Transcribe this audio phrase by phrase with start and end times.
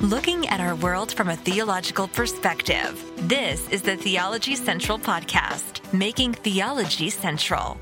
[0.00, 3.04] looking at our world from a theological perspective.
[3.28, 7.78] This is the Theology Central Podcast, making theology central.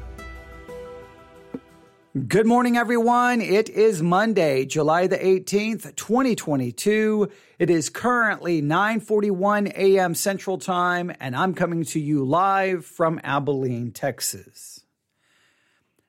[2.27, 3.41] Good morning, everyone.
[3.41, 7.29] It is Monday, July the 18th, 2022.
[7.61, 10.17] It is currently 9:41 a.m.
[10.17, 14.81] Central Time, and I'm coming to you live from Abilene, Texas.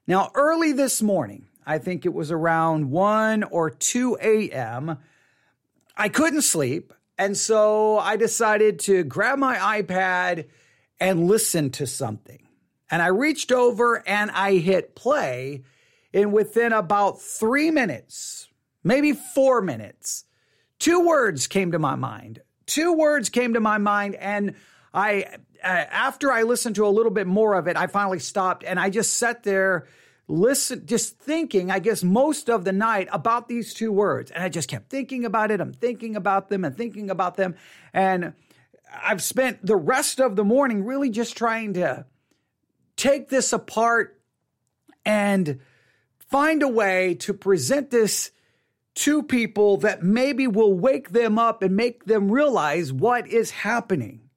[0.08, 4.98] Now, early this morning, I think it was around 1 or 2 a.m.,
[6.00, 6.94] I couldn't sleep.
[7.18, 10.48] And so I decided to grab my iPad
[10.98, 12.48] and listen to something.
[12.90, 15.64] And I reached over and I hit play.
[16.14, 18.48] And within about three minutes,
[18.82, 20.24] maybe four minutes,
[20.80, 22.42] two words came to my mind.
[22.66, 24.16] Two words came to my mind.
[24.16, 24.56] And
[24.94, 25.26] I,
[25.62, 28.80] uh, after I listened to a little bit more of it, I finally stopped and
[28.80, 29.88] I just sat there
[30.30, 34.32] listen, just thinking, I guess, most of the night about these two words.
[34.32, 35.60] And I just kept thinking about it.
[35.60, 37.56] I'm thinking about them and thinking about them.
[37.94, 38.34] And
[39.04, 42.06] I've spent the rest of the morning really just trying to
[42.96, 44.22] take this apart
[45.04, 45.60] and
[46.20, 48.32] find a way to present this
[48.96, 54.29] to people that maybe will wake them up and make them realize what is happening.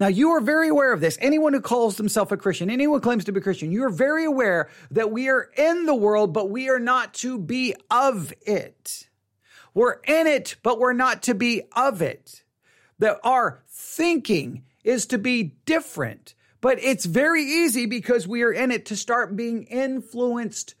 [0.00, 1.18] Now, you are very aware of this.
[1.20, 4.70] Anyone who calls themselves a Christian, anyone claims to be Christian, you are very aware
[4.90, 9.08] that we are in the world, but we are not to be of it.
[9.74, 12.42] We're in it, but we're not to be of it.
[12.98, 16.34] That our thinking is to be different.
[16.62, 20.74] But it's very easy because we are in it to start being influenced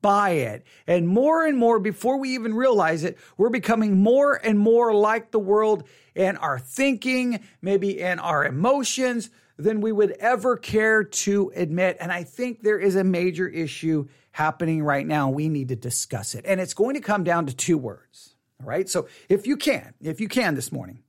[0.00, 0.64] by it.
[0.86, 5.30] And more and more, before we even realize it, we're becoming more and more like
[5.30, 11.52] the world in our thinking, maybe in our emotions, than we would ever care to
[11.54, 11.96] admit.
[12.00, 15.30] And I think there is a major issue happening right now.
[15.30, 16.44] We need to discuss it.
[16.46, 18.34] And it's going to come down to two words.
[18.60, 18.88] All right.
[18.88, 21.02] So if you can, if you can this morning,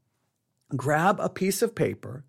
[0.75, 2.23] grab a piece of paper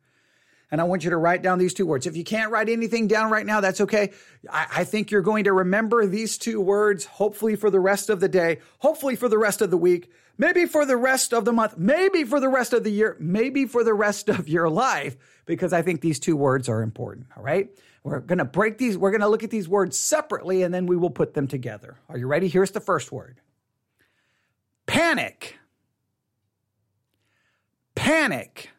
[0.70, 2.06] and I want you to write down these two words.
[2.06, 4.12] If you can't write anything down right now, that's okay.
[4.50, 8.20] I, I, think you're going to remember these two words, hopefully for the rest of
[8.20, 11.52] the day, hopefully for the rest of the week, maybe for the rest of the
[11.52, 15.16] month, maybe for the rest of the year, maybe for the rest of your life,
[15.46, 17.26] because I think these two words are important.
[17.36, 17.70] All right.
[18.04, 20.86] We're going to break these, we're going to look at these words separately and then
[20.86, 21.96] we will put them together.
[22.08, 22.48] Are you ready?
[22.48, 23.40] Here's the first word
[24.86, 25.58] panic.
[27.94, 28.70] Panic.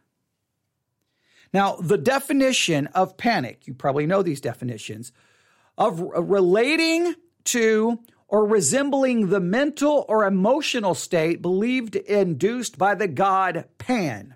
[1.53, 5.11] Now, the definition of panic, you probably know these definitions,
[5.77, 7.15] of relating
[7.45, 14.35] to or resembling the mental or emotional state believed induced by the god Pan.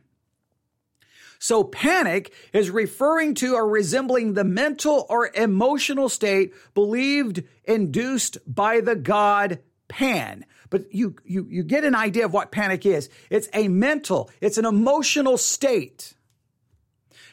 [1.37, 8.79] So panic is referring to or resembling the mental or emotional state believed induced by
[8.79, 9.59] the god
[9.89, 10.45] Pan.
[10.69, 13.09] But you, you, you get an idea of what panic is.
[13.29, 16.15] It's a mental, it's an emotional state.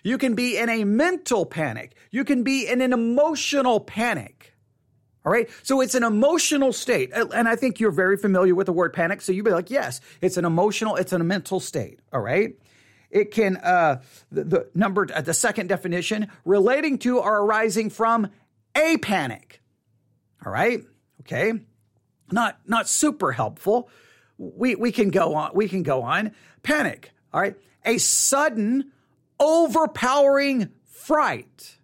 [0.02, 1.94] You can be in a mental panic.
[2.10, 4.54] You can be in an emotional panic.
[5.24, 5.50] All right.
[5.62, 7.10] So it's an emotional state.
[7.12, 9.20] And I think you're very familiar with the word panic.
[9.20, 12.00] So you'd be like, yes, it's an emotional, it's a mental state.
[12.12, 12.54] All right.
[13.10, 18.30] It can, uh, the, the number, uh, the second definition, relating to or arising from
[18.74, 19.60] a panic.
[20.46, 20.84] All right.
[21.20, 21.52] Okay.
[22.32, 23.90] Not, not super helpful.
[24.38, 25.50] We, we can go on.
[25.54, 26.30] We can go on.
[26.62, 27.10] Panic.
[27.34, 27.56] All right.
[27.84, 28.92] A sudden
[29.40, 31.78] overpowering fright,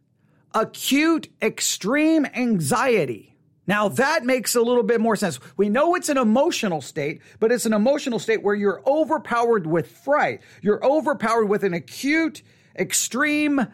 [0.54, 3.36] acute extreme anxiety.
[3.66, 5.40] Now that makes a little bit more sense.
[5.56, 9.90] We know it's an emotional state, but it's an emotional state where you're overpowered with
[9.90, 10.42] fright.
[10.62, 12.42] You're overpowered with an acute,
[12.78, 13.66] extreme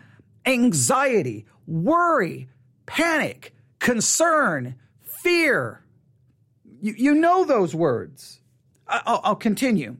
[0.46, 2.48] anxiety, worry,
[2.86, 4.76] panic, concern,
[5.22, 5.84] fear.
[6.80, 8.40] You, you know those words.
[8.88, 9.96] Uh, I'll, I'll continue.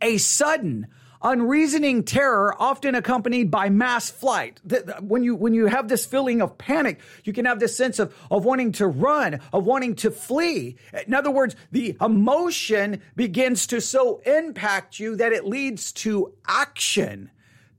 [0.00, 0.86] A sudden,
[1.22, 4.60] unreasoning terror often accompanied by mass flight.
[5.00, 8.14] When you, when you have this feeling of panic, you can have this sense of,
[8.30, 10.76] of wanting to run, of wanting to flee.
[11.06, 17.30] In other words, the emotion begins to so impact you that it leads to action.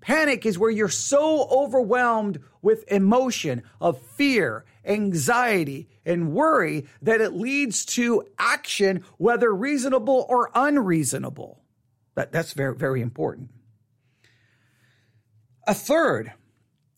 [0.02, 7.32] Panic is where you're so overwhelmed with emotion of fear, anxiety, and worry that it
[7.32, 11.63] leads to action, whether reasonable or unreasonable.
[12.16, 13.50] That, that's very, very important.
[15.68, 16.34] A third,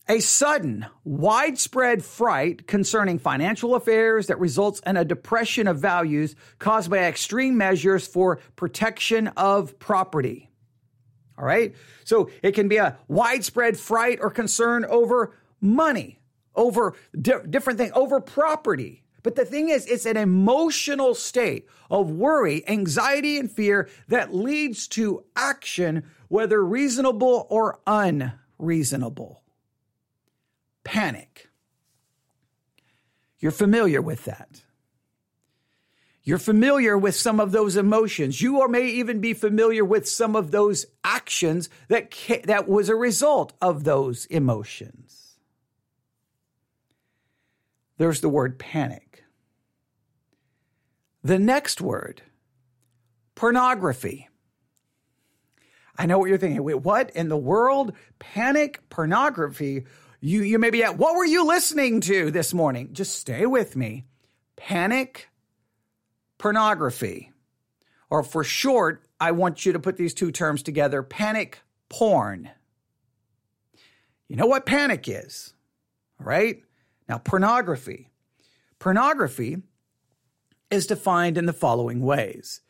[0.09, 6.89] a sudden, widespread fright concerning financial affairs that results in a depression of values caused
[6.89, 10.49] by extreme measures for protection of property.
[11.37, 11.75] All right.
[12.05, 16.19] So it can be a widespread fright or concern over money,
[16.55, 22.11] over di- different things, over property But the thing is, it's an emotional state of
[22.11, 29.41] worry, anxiety, and fear that leads to action, whether reasonable or unreasonable.
[30.83, 31.49] Panic.
[33.39, 34.61] You're familiar with that.
[36.21, 38.39] You're familiar with some of those emotions.
[38.39, 42.13] You or may even be familiar with some of those actions that,
[42.43, 45.39] that was a result of those emotions.
[47.97, 49.14] There's the word panic.
[51.25, 52.21] The next word,
[53.33, 54.29] pornography.
[55.97, 56.63] I know what you're thinking.
[56.63, 57.93] Wait, what in the world?
[58.19, 59.85] Panic, pornography.
[60.21, 62.89] You, you may be at, what were you listening to this morning?
[62.91, 64.05] Just stay with me.
[64.55, 65.27] Panic,
[66.37, 67.31] pornography.
[68.11, 72.51] Or for short, I want you to put these two terms together panic porn.
[74.27, 75.55] You know what panic is,
[76.19, 76.61] right?
[77.09, 78.11] Now, pornography.
[78.77, 79.63] Pornography
[80.71, 82.61] is defined in the following ways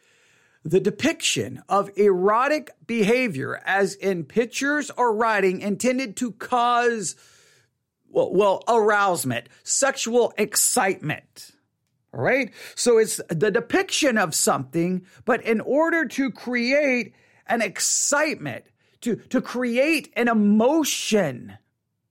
[0.66, 7.16] the depiction of erotic behavior, as in pictures or writing intended to cause,
[8.10, 11.52] well, well arousement, sexual excitement.
[12.12, 12.52] All right.
[12.74, 17.14] So it's the depiction of something, but in order to create
[17.46, 18.66] an excitement,
[19.02, 21.56] to, to create an emotion.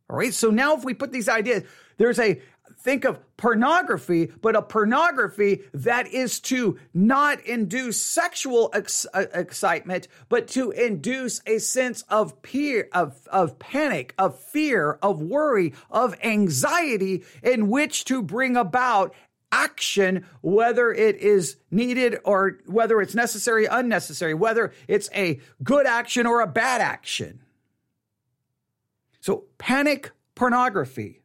[0.09, 0.33] All right.
[0.33, 1.65] So now if we put these ideas,
[1.97, 2.41] there's a,
[2.85, 10.07] think of pornography, but a pornography that is to not induce sexual ex- uh, excitement,
[10.29, 16.15] but to induce a sense of peer, of, of panic, of fear, of worry, of
[16.23, 19.15] anxiety in which to bring about
[19.51, 26.27] action, whether it is needed or whether it's necessary, unnecessary, whether it's a good action
[26.27, 27.41] or a bad action.
[29.21, 31.24] So, panic pornography,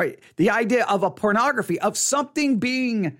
[0.00, 0.18] right?
[0.36, 3.18] The idea of a pornography, of something being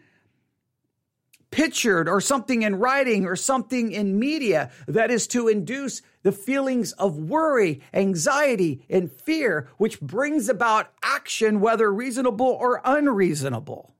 [1.51, 6.93] pictured or something in writing or something in media that is to induce the feelings
[6.93, 13.95] of worry, anxiety, and fear, which brings about action, whether reasonable or unreasonable.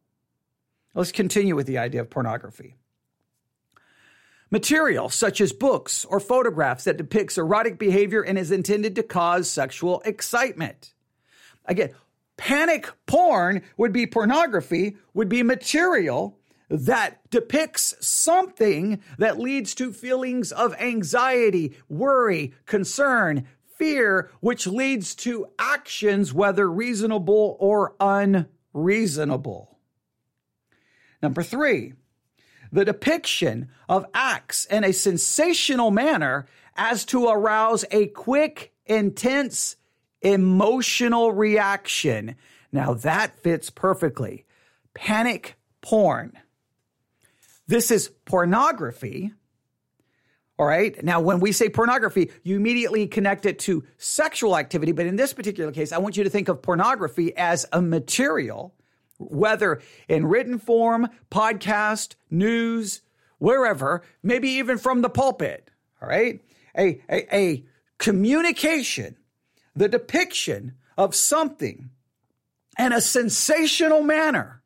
[0.95, 2.77] Let's continue with the idea of pornography.
[4.51, 9.51] Material such as books or photographs that depicts erotic behavior and is intended to cause
[9.51, 10.95] sexual excitement.
[11.67, 11.91] Again,
[12.41, 16.39] panic porn would be pornography, would be material
[16.71, 23.47] that depicts something that leads to feelings of anxiety, worry, concern,
[23.77, 29.79] fear, which leads to actions, whether reasonable or unreasonable.
[31.23, 31.93] Number three,
[32.73, 39.77] the depiction of acts in a sensational manner as to arouse a quick, intense,
[40.21, 42.37] emotional reaction.
[42.73, 44.45] Now that fits perfectly.
[44.95, 46.33] Panic porn.
[47.67, 49.33] This is pornography.
[50.59, 51.03] All right.
[51.03, 54.93] Now, when we say pornography, you immediately connect it to sexual activity.
[54.93, 58.75] But in this particular case, I want you to think of pornography as a material
[59.21, 63.03] whether in written form, podcast, news,
[63.39, 65.71] wherever, maybe even from the pulpit.
[66.03, 66.41] All right.
[66.77, 67.65] A, a, a
[67.99, 69.17] communication,
[69.75, 71.91] the depiction of something
[72.79, 74.63] in a sensational manner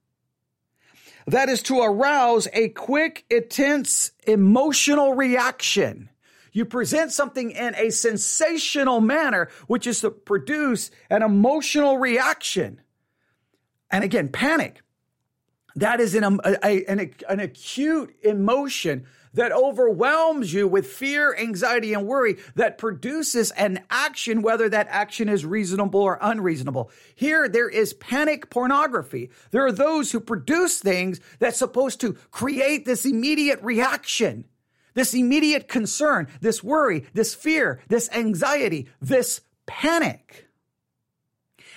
[1.27, 6.11] that is to arouse a quick, intense, emotional reaction.
[6.53, 12.81] You present something in a sensational manner, which is to produce an emotional reaction.
[13.91, 14.83] And again, panic.
[15.77, 22.07] That is an, a, an, an acute emotion that overwhelms you with fear, anxiety, and
[22.07, 26.91] worry that produces an action, whether that action is reasonable or unreasonable.
[27.15, 29.31] Here, there is panic pornography.
[29.51, 34.45] There are those who produce things that's supposed to create this immediate reaction,
[34.95, 40.49] this immediate concern, this worry, this fear, this anxiety, this panic.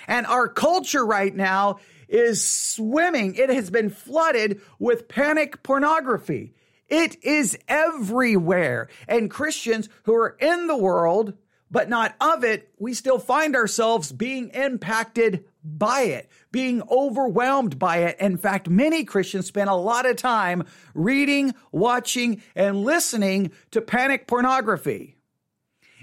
[0.06, 3.34] And our culture right now is swimming.
[3.34, 6.54] It has been flooded with panic pornography.
[6.88, 8.88] It is everywhere.
[9.06, 11.34] And Christians who are in the world,
[11.70, 17.98] but not of it, we still find ourselves being impacted by it, being overwhelmed by
[17.98, 18.16] it.
[18.20, 20.64] In fact, many Christians spend a lot of time
[20.94, 25.18] reading, watching, and listening to panic pornography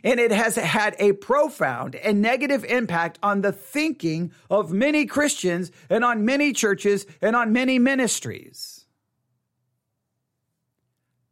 [0.05, 5.71] and it has had a profound and negative impact on the thinking of many Christians
[5.89, 8.74] and on many churches and on many ministries.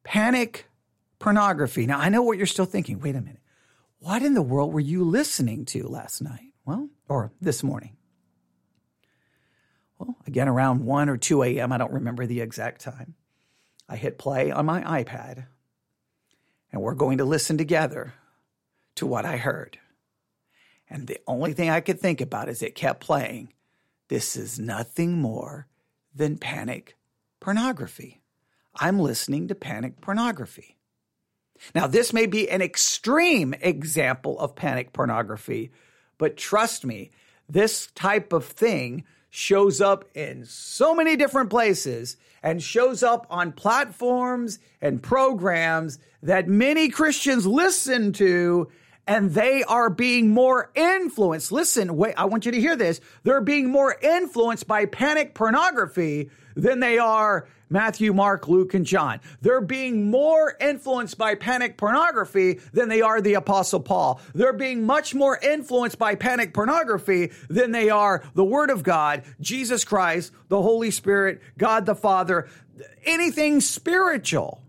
[0.03, 0.65] Panic
[1.19, 1.86] pornography.
[1.86, 3.00] Now, I know what you're still thinking.
[3.00, 3.39] Wait a minute.
[4.00, 6.53] What in the world were you listening to last night?
[6.65, 7.95] Well, or this morning?
[10.03, 13.15] well, again, around 1 or 2 a.m., I don't remember the exact time,
[13.88, 15.45] I hit play on my iPad
[16.72, 18.13] and we're going to listen together
[18.95, 19.77] to what I heard.
[20.89, 23.53] And the only thing I could think about is it kept playing.
[24.07, 25.67] This is nothing more
[26.13, 26.98] than panic
[27.39, 28.22] pornography.
[28.75, 30.77] I'm listening to panic pornography.
[31.75, 35.72] Now, this may be an extreme example of panic pornography,
[36.18, 37.12] but trust me,
[37.48, 43.51] this type of thing shows up in so many different places and shows up on
[43.51, 48.70] platforms and programs that many Christians listen to
[49.05, 51.51] and they are being more influenced.
[51.51, 53.01] Listen, wait, I want you to hear this.
[53.24, 59.19] They're being more influenced by panic pornography than they are Matthew, Mark, Luke, and John.
[59.41, 64.22] They're being more influenced by panic pornography than they are the Apostle Paul.
[64.36, 69.24] They're being much more influenced by panic pornography than they are the Word of God,
[69.41, 72.48] Jesus Christ, the Holy Spirit, God the Father,
[73.05, 74.62] anything spiritual.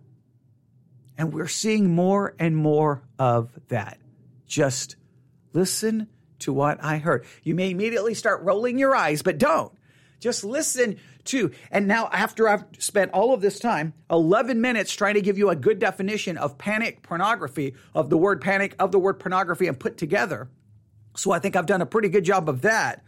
[1.19, 3.99] And we're seeing more and more of that.
[4.47, 4.97] Just
[5.53, 6.09] listen
[6.41, 7.25] to what I heard.
[7.43, 9.73] You may immediately start rolling your eyes, but don't.
[10.21, 11.51] Just listen to.
[11.71, 15.51] And now, after I've spent all of this time, 11 minutes trying to give you
[15.51, 19.79] a good definition of panic pornography, of the word panic, of the word pornography, and
[19.79, 20.49] put together.
[21.17, 23.05] So I think I've done a pretty good job of that.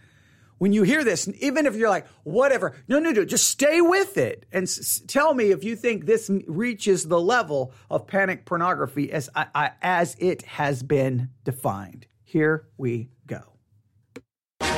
[0.59, 4.17] When you hear this, even if you're like, whatever, no, no, no, just stay with
[4.17, 9.13] it and s- tell me if you think this reaches the level of panic pornography
[9.13, 12.07] as, I, I, as it has been defined.
[12.25, 13.43] Here we go
[14.61, 14.69] All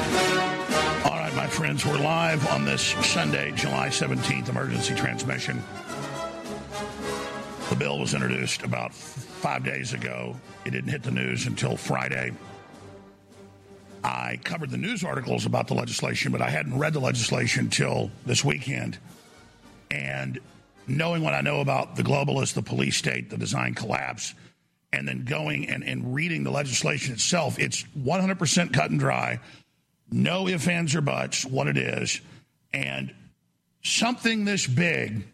[1.16, 1.86] right, my friends.
[1.86, 5.62] We're live on this Sunday, July 17th, emergency transmission.
[7.70, 10.34] The bill was introduced about five days ago.
[10.64, 12.32] It didn't hit the news until Friday.
[14.04, 18.10] I covered the news articles about the legislation, but I hadn't read the legislation until
[18.26, 18.98] this weekend.
[19.90, 20.38] And
[20.86, 24.34] knowing what I know about the globalists, the police state, the design collapse,
[24.92, 29.40] and then going and, and reading the legislation itself, it's 100% cut and dry
[30.10, 32.20] no ifs, ands, or buts what it is.
[32.72, 33.14] And
[33.82, 35.26] something this big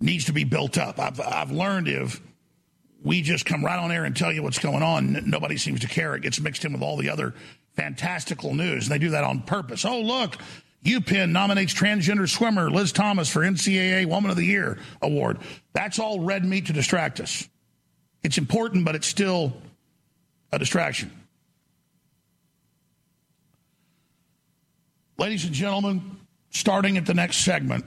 [0.00, 0.98] needs to be built up.
[0.98, 2.20] I've, I've learned if
[3.04, 5.86] we just come right on air and tell you what's going on, nobody seems to
[5.86, 6.14] care.
[6.14, 7.34] It gets mixed in with all the other
[7.74, 8.86] fantastical news.
[8.86, 9.84] And they do that on purpose.
[9.84, 10.38] Oh, look,
[10.84, 15.38] UPenn nominates transgender swimmer Liz Thomas for NCAA Woman of the Year award.
[15.74, 17.46] That's all red meat to distract us.
[18.22, 19.52] It's important, but it's still
[20.50, 21.12] a distraction.
[25.18, 26.16] Ladies and gentlemen,
[26.50, 27.84] starting at the next segment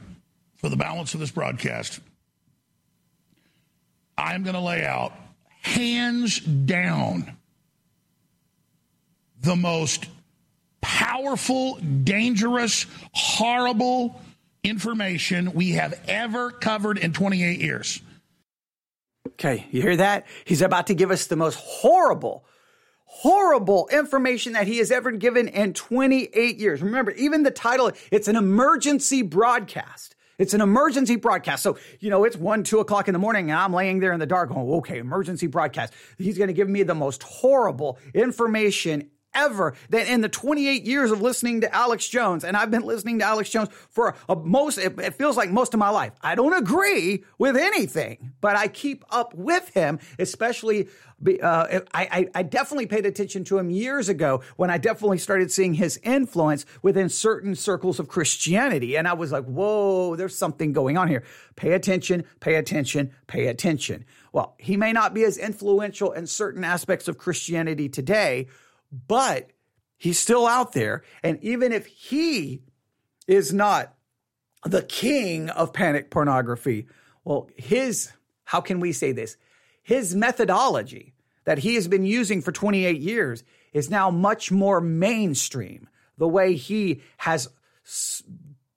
[0.57, 1.99] for the balance of this broadcast,
[4.17, 5.13] I'm going to lay out
[5.61, 7.37] hands down
[9.41, 10.07] the most
[10.81, 14.19] powerful, dangerous, horrible
[14.63, 18.01] information we have ever covered in 28 years.
[19.27, 20.25] Okay, you hear that?
[20.45, 22.45] He's about to give us the most horrible,
[23.05, 26.81] horrible information that he has ever given in 28 years.
[26.81, 30.15] Remember, even the title, it's an emergency broadcast.
[30.39, 31.63] It's an emergency broadcast.
[31.63, 34.19] So, you know, it's one, two o'clock in the morning and I'm laying there in
[34.19, 35.93] the dark going, okay, emergency broadcast.
[36.17, 41.11] He's going to give me the most horrible information ever that in the 28 years
[41.11, 44.77] of listening to Alex Jones, and I've been listening to Alex Jones for a, most,
[44.77, 46.13] it, it feels like most of my life.
[46.21, 50.89] I don't agree with anything, but I keep up with him, especially
[51.41, 55.73] uh, I, I, definitely paid attention to him years ago when I definitely started seeing
[55.73, 58.95] his influence within certain circles of Christianity.
[58.97, 61.23] And I was like, whoa, there's something going on here.
[61.55, 64.05] Pay attention, pay attention, pay attention.
[64.31, 68.47] Well, he may not be as influential in certain aspects of Christianity today,
[68.91, 69.51] but
[69.97, 71.03] he's still out there.
[71.23, 72.61] And even if he
[73.27, 73.93] is not
[74.65, 76.87] the king of panic pornography,
[77.23, 78.11] well, his,
[78.45, 79.37] how can we say this?
[79.83, 81.13] His methodology
[81.45, 85.87] that he has been using for 28 years is now much more mainstream.
[86.17, 87.47] The way he has
[87.85, 88.23] s-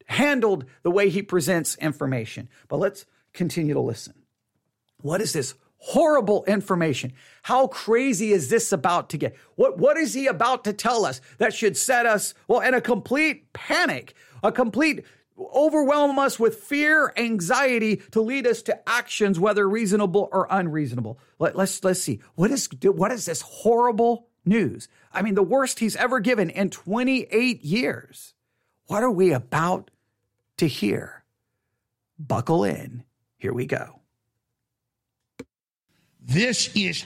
[0.07, 2.49] handled the way he presents information.
[2.69, 4.14] But let's continue to listen.
[4.99, 7.12] What is this horrible information.
[7.42, 9.37] How crazy is this about to get?
[9.56, 12.80] What, what is he about to tell us that should set us, well, in a
[12.80, 15.04] complete panic, a complete
[15.38, 21.18] overwhelm us with fear, anxiety to lead us to actions, whether reasonable or unreasonable.
[21.38, 22.20] Let, let's, let's see.
[22.34, 24.87] What is, what is this horrible news?
[25.12, 28.34] I mean, the worst he's ever given in 28 years.
[28.87, 29.90] What are we about
[30.58, 31.25] to hear?
[32.18, 33.04] Buckle in.
[33.38, 34.00] Here we go.
[36.30, 37.04] This is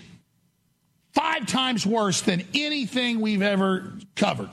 [1.14, 4.50] five times worse than anything we've ever covered.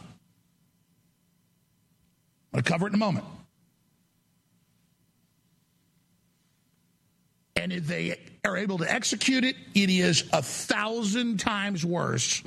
[2.53, 3.25] I'll cover it in a moment.
[7.57, 12.41] And if they are able to execute it, it is a thousand times worse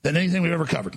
[0.00, 0.96] than anything we've ever covered.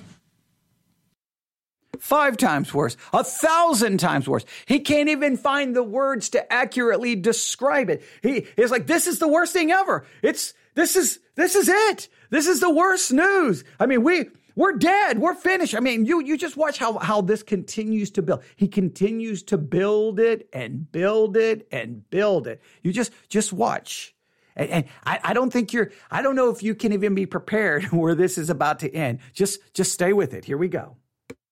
[1.99, 4.45] Five times worse, a thousand times worse.
[4.65, 8.03] He can't even find the words to accurately describe it.
[8.23, 10.05] He is like, this is the worst thing ever.
[10.23, 12.07] It's, this is, this is it.
[12.29, 13.63] This is the worst news.
[13.79, 15.19] I mean, we, we're dead.
[15.19, 15.73] We're finished.
[15.73, 18.43] I mean, you you just watch how how this continues to build.
[18.57, 22.61] He continues to build it and build it and build it.
[22.83, 24.13] You just just watch.
[24.57, 27.25] And, and I, I don't think you're I don't know if you can even be
[27.25, 29.19] prepared where this is about to end.
[29.33, 30.43] Just just stay with it.
[30.43, 30.97] Here we go.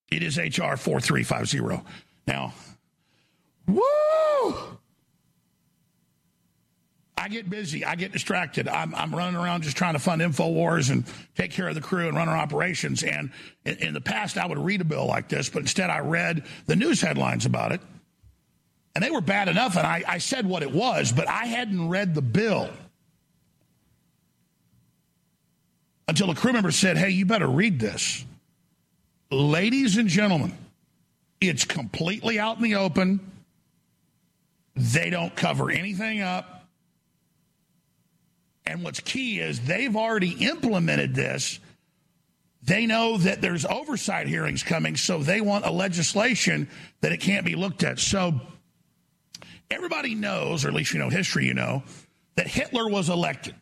[0.10, 1.84] It is HR 4350.
[2.28, 2.54] Now,
[3.68, 4.78] woo!
[7.18, 7.84] I get busy.
[7.84, 8.68] I get distracted.
[8.68, 11.04] I'm, I'm running around just trying to fund InfoWars and
[11.36, 13.04] take care of the crew and run our operations.
[13.04, 13.32] And
[13.66, 16.46] in, in the past, I would read a bill like this, but instead I read
[16.68, 17.82] the news headlines about it.
[18.96, 21.90] And they were bad enough, and I, I said what it was, but I hadn't
[21.90, 22.70] read the bill
[26.08, 28.26] until a crew member said, Hey, you better read this.
[29.29, 30.57] Ladies and gentlemen,
[31.41, 33.19] it's completely out in the open.
[34.75, 36.57] They don't cover anything up
[38.67, 41.60] and what's key is they've already implemented this.
[42.63, 46.67] They know that there's oversight hearings coming, so they want a legislation
[47.00, 47.98] that it can't be looked at.
[47.98, 48.41] So
[49.72, 51.84] everybody knows, or at least you know history, you know,
[52.36, 53.55] that Hitler was elected.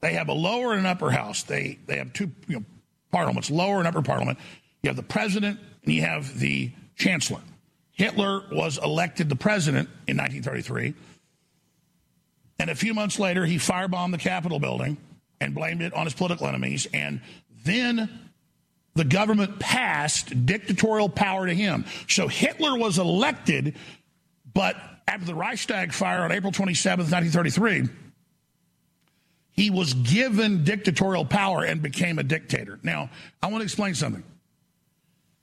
[0.00, 1.42] They have a lower and upper house.
[1.42, 2.64] They they have two you know,
[3.10, 4.38] parliaments, lower and upper parliament.
[4.82, 7.40] You have the president and you have the chancellor.
[7.92, 10.94] Hitler was elected the president in 1933.
[12.60, 14.96] And a few months later, he firebombed the Capitol building
[15.40, 16.86] and blamed it on his political enemies.
[16.92, 17.20] And
[17.64, 18.30] then
[18.94, 21.84] the government passed dictatorial power to him.
[22.08, 23.76] So Hitler was elected,
[24.52, 27.88] but after the Reichstag fire on April 27, 1933,
[29.58, 32.78] he was given dictatorial power and became a dictator.
[32.84, 33.10] Now,
[33.42, 34.22] I want to explain something.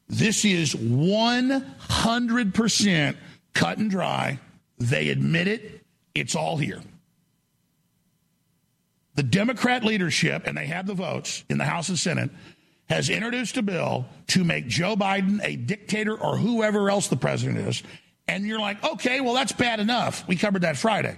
[0.08, 3.18] This is 100%
[3.54, 4.40] cut and dry.
[4.78, 5.84] They admit it.
[6.16, 6.82] It's all here.
[9.16, 12.30] The Democrat leadership, and they have the votes in the House and Senate,
[12.88, 17.68] has introduced a bill to make Joe Biden a dictator or whoever else the president
[17.68, 17.84] is.
[18.30, 20.26] And you're like, okay, well, that's bad enough.
[20.26, 21.18] We covered that Friday.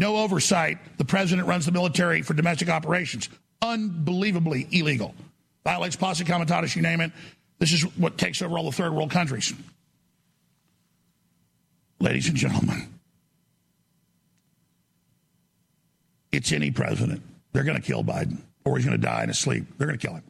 [0.00, 0.78] No oversight.
[0.96, 3.28] The president runs the military for domestic operations.
[3.60, 5.14] Unbelievably illegal.
[5.62, 7.12] Violates posse comitatus, you name it.
[7.58, 9.52] This is what takes over all the third world countries.
[11.98, 12.88] Ladies and gentlemen,
[16.32, 17.20] it's any president.
[17.52, 19.66] They're going to kill Biden, or he's going to die in his sleep.
[19.76, 20.24] They're going to kill him.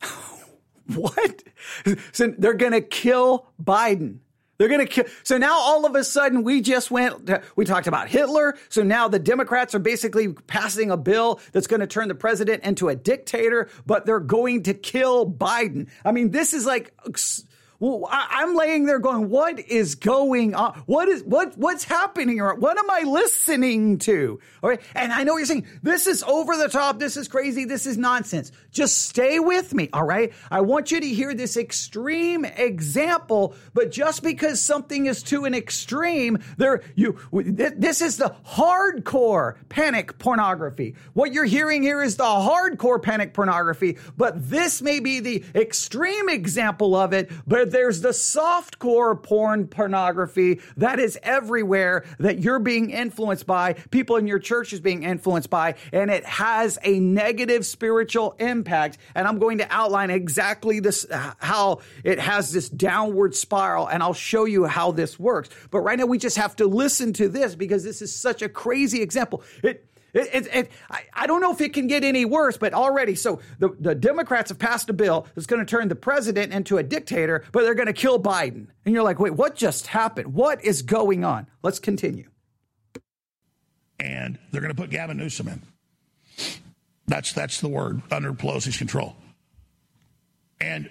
[0.94, 1.42] What?
[1.84, 4.20] They're going to kill Biden.
[4.58, 5.04] They're going to kill.
[5.22, 8.56] So now all of a sudden we just went, we talked about Hitler.
[8.68, 12.64] So now the Democrats are basically passing a bill that's going to turn the president
[12.64, 15.88] into a dictator, but they're going to kill Biden.
[16.04, 16.92] I mean, this is like
[17.80, 20.82] I, am laying there going, what is going on?
[20.86, 22.40] What is what what's happening?
[22.40, 24.40] Or what am I listening to?
[24.62, 24.80] All right.
[24.94, 27.98] And I know you're saying this is over the top, this is crazy, this is
[27.98, 28.52] nonsense.
[28.70, 30.32] Just stay with me, all right?
[30.50, 35.54] I want you to hear this extreme example, but just because something is to an
[35.54, 40.94] extreme, there you this is the hardcore panic pornography.
[41.12, 46.28] What you're hearing here is the hardcore panic pornography, but this may be the extreme
[46.28, 52.58] example of it, but there's the soft core porn pornography that is everywhere that you're
[52.58, 56.98] being influenced by, people in your church is being influenced by, and it has a
[57.00, 58.98] negative spiritual impact.
[59.14, 64.02] And I'm going to outline exactly this, uh, how it has this downward spiral, and
[64.02, 65.48] I'll show you how this works.
[65.70, 68.48] But right now, we just have to listen to this because this is such a
[68.48, 69.42] crazy example.
[69.62, 72.72] It, it, it, it, I, I don't know if it can get any worse, but
[72.72, 76.52] already, so the, the Democrats have passed a bill that's going to turn the president
[76.52, 78.68] into a dictator, but they're going to kill Biden.
[78.84, 80.32] And you're like, wait, what just happened?
[80.32, 81.46] What is going on?
[81.62, 82.30] Let's continue.
[84.00, 85.62] And they're going to put Gavin Newsom in.
[87.06, 89.16] That's, that's the word, under Pelosi's control.
[90.60, 90.88] And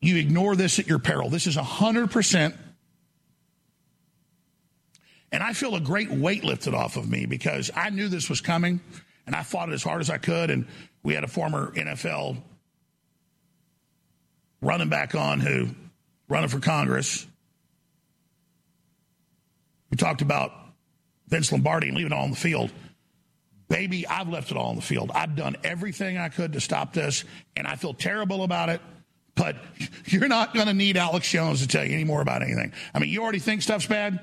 [0.00, 1.28] you ignore this at your peril.
[1.28, 2.54] This is 100%
[5.32, 8.40] and I feel a great weight lifted off of me because I knew this was
[8.40, 8.80] coming
[9.26, 10.50] and I fought it as hard as I could.
[10.50, 10.66] And
[11.02, 12.42] we had a former NFL
[14.60, 15.68] running back on who
[16.28, 17.26] running for Congress.
[19.90, 20.52] We talked about
[21.28, 22.72] Vince Lombardi and leaving it all on the field.
[23.68, 25.12] baby, I've left it all on the field.
[25.14, 28.80] I've done everything I could to stop this, and I feel terrible about it.
[29.36, 29.56] But
[30.06, 32.72] you're not going to need Alex Jones to tell you any more about anything.
[32.92, 34.18] I mean, you already think stuff's bad.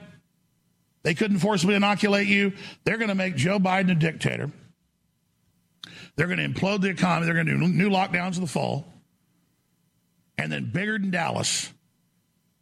[1.07, 2.51] They couldn't forcibly inoculate you.
[2.83, 4.51] They're going to make Joe Biden a dictator.
[6.17, 7.25] They're going to implode the economy.
[7.25, 8.85] They're going to do new lockdowns in the fall.
[10.37, 11.71] And then bigger than Dallas,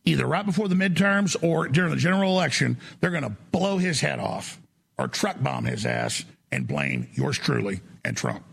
[0.03, 3.99] either right before the midterms or during the general election, they're going to blow his
[3.99, 4.62] head off
[4.99, 8.43] or truck bomb his ass and blame yours truly and Trump.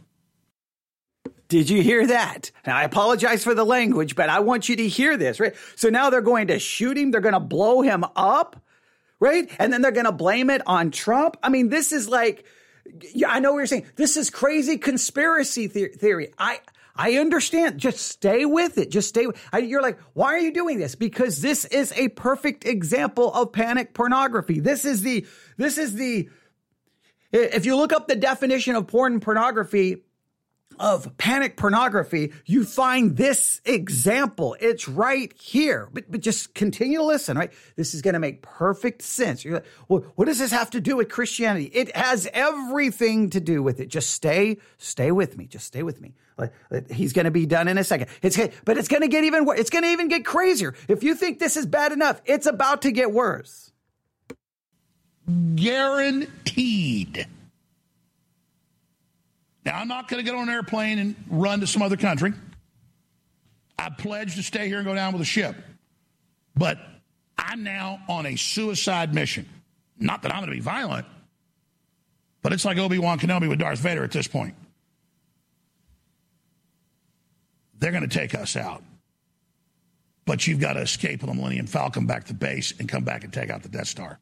[1.49, 2.51] Did you hear that?
[2.67, 5.55] Now, I apologize for the language, but I want you to hear this, right?
[5.77, 7.11] So now they're going to shoot him.
[7.11, 8.57] They're going to blow him up,
[9.23, 9.49] right?
[9.61, 11.37] And then they're going to blame it on Trump.
[11.45, 12.45] I mean, this is like,
[13.15, 13.87] yeah, I know what you're saying.
[13.95, 16.35] This is crazy conspiracy theory.
[16.39, 16.59] I,
[16.97, 17.79] I understand.
[17.79, 18.91] Just stay with it.
[18.91, 19.29] Just stay.
[19.53, 20.97] I, you're like, why are you doing this?
[20.97, 24.59] Because this is a perfect example of panic pornography.
[24.59, 25.25] This is the,
[25.57, 26.29] this is the,
[27.31, 30.03] if you look up the definition of porn pornography,
[30.79, 34.57] of panic pornography, you find this example.
[34.61, 35.89] It's right here.
[35.93, 37.53] But, but just continue to listen, right?
[37.77, 39.45] This is going to make perfect sense.
[39.45, 41.67] You're like, well, what does this have to do with Christianity?
[41.67, 43.89] It has everything to do with it.
[43.89, 45.47] Just stay, stay with me.
[45.47, 46.15] Just stay with me.
[46.91, 48.09] He's going to be done in a second.
[48.21, 49.61] It's, but it's going to get even worse.
[49.61, 50.75] It's going to even get crazier.
[50.89, 53.71] If you think this is bad enough, it's about to get worse.
[55.55, 57.29] Guaranteed.
[59.65, 62.33] Now, I'm not going to get on an airplane and run to some other country.
[63.79, 65.57] I pledge to stay here and go down with a ship.
[66.57, 66.79] But
[67.39, 69.49] I'm now on a suicide mission.
[69.99, 71.07] Not that I'm going to be violent,
[72.43, 74.55] but it's like Obi Wan Kenobi with Darth Vader at this point.
[77.79, 78.83] They're going to take us out.
[80.25, 83.25] But you've got to escape on the Millennium Falcon back to base and come back
[83.25, 84.21] and take out the Death Star.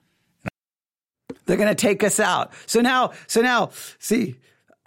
[1.44, 2.52] They're going to take us out.
[2.66, 4.36] So now, so now, see,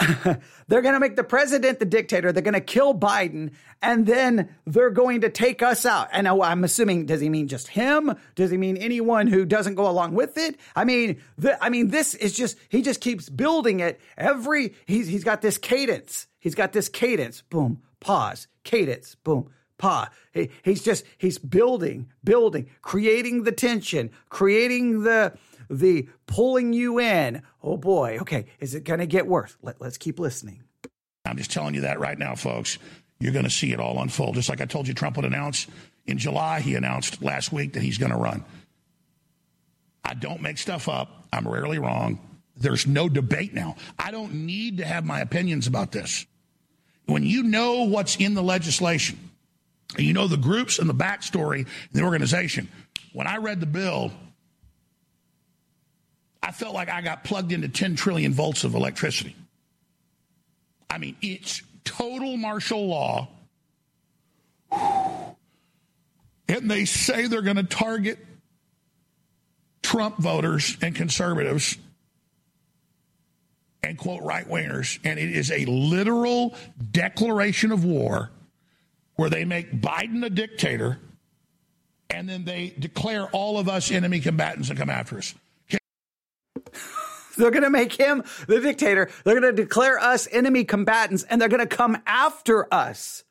[0.67, 2.31] they're going to make the president the dictator.
[2.31, 6.09] They're going to kill Biden, and then they're going to take us out.
[6.11, 8.15] And I'm assuming, does he mean just him?
[8.35, 10.59] Does he mean anyone who doesn't go along with it?
[10.75, 13.99] I mean, the, I mean, this is just he just keeps building it.
[14.17, 16.27] Every he's he's got this cadence.
[16.39, 17.41] He's got this cadence.
[17.41, 19.15] Boom, pause, cadence.
[19.15, 20.07] Boom, pause.
[20.33, 25.33] He, he's just he's building, building, creating the tension, creating the
[25.69, 27.41] the pulling you in.
[27.61, 29.55] Oh boy, okay, is it going to get worse?
[29.61, 30.63] Let, let's keep listening.
[31.25, 32.77] I'm just telling you that right now, folks.
[33.19, 34.35] You're going to see it all unfold.
[34.35, 35.67] Just like I told you, Trump would announce
[36.05, 38.43] in July, he announced last week that he's going to run.
[40.03, 41.25] I don't make stuff up.
[41.31, 42.19] I'm rarely wrong.
[42.57, 43.77] There's no debate now.
[43.97, 46.25] I don't need to have my opinions about this.
[47.05, 49.17] When you know what's in the legislation,
[49.95, 52.67] and you know the groups and the backstory and the organization,
[53.13, 54.11] when I read the bill,
[56.43, 59.33] I felt like I got plugged into 10 trillion volts of electricity.
[60.89, 63.29] I mean, it's total martial law.
[66.49, 68.19] And they say they're going to target
[69.81, 71.77] Trump voters and conservatives
[73.81, 74.99] and quote right wingers.
[75.05, 76.55] And it is a literal
[76.91, 78.31] declaration of war
[79.15, 80.99] where they make Biden a dictator
[82.09, 85.33] and then they declare all of us enemy combatants and come after us.
[87.37, 89.09] They're going to make him the dictator.
[89.23, 93.23] They're going to declare us enemy combatants and they're going to come after us.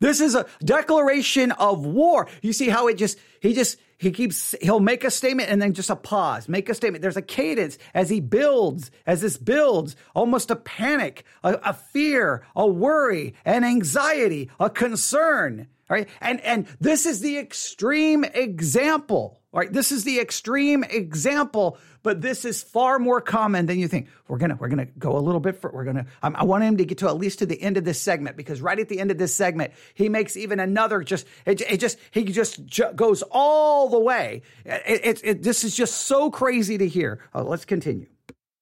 [0.00, 2.26] This is a declaration of war.
[2.42, 5.74] You see how it just, he just, he keeps, he'll make a statement and then
[5.74, 7.02] just a pause, make a statement.
[7.02, 12.42] There's a cadence as he builds, as this builds, almost a panic, a, a fear,
[12.56, 15.68] a worry, an anxiety, a concern.
[15.88, 16.08] Right.
[16.20, 22.20] And, and this is the extreme example all right, this is the extreme example, but
[22.20, 24.08] this is far more common than you think.
[24.28, 25.60] We're gonna we're gonna go a little bit.
[25.60, 26.06] For, we're gonna.
[26.22, 28.62] I want him to get to at least to the end of this segment because
[28.62, 31.02] right at the end of this segment, he makes even another.
[31.02, 34.42] Just it, it just he just ju- goes all the way.
[34.64, 37.18] It, it, it, this is just so crazy to hear.
[37.34, 38.06] Uh, let's continue.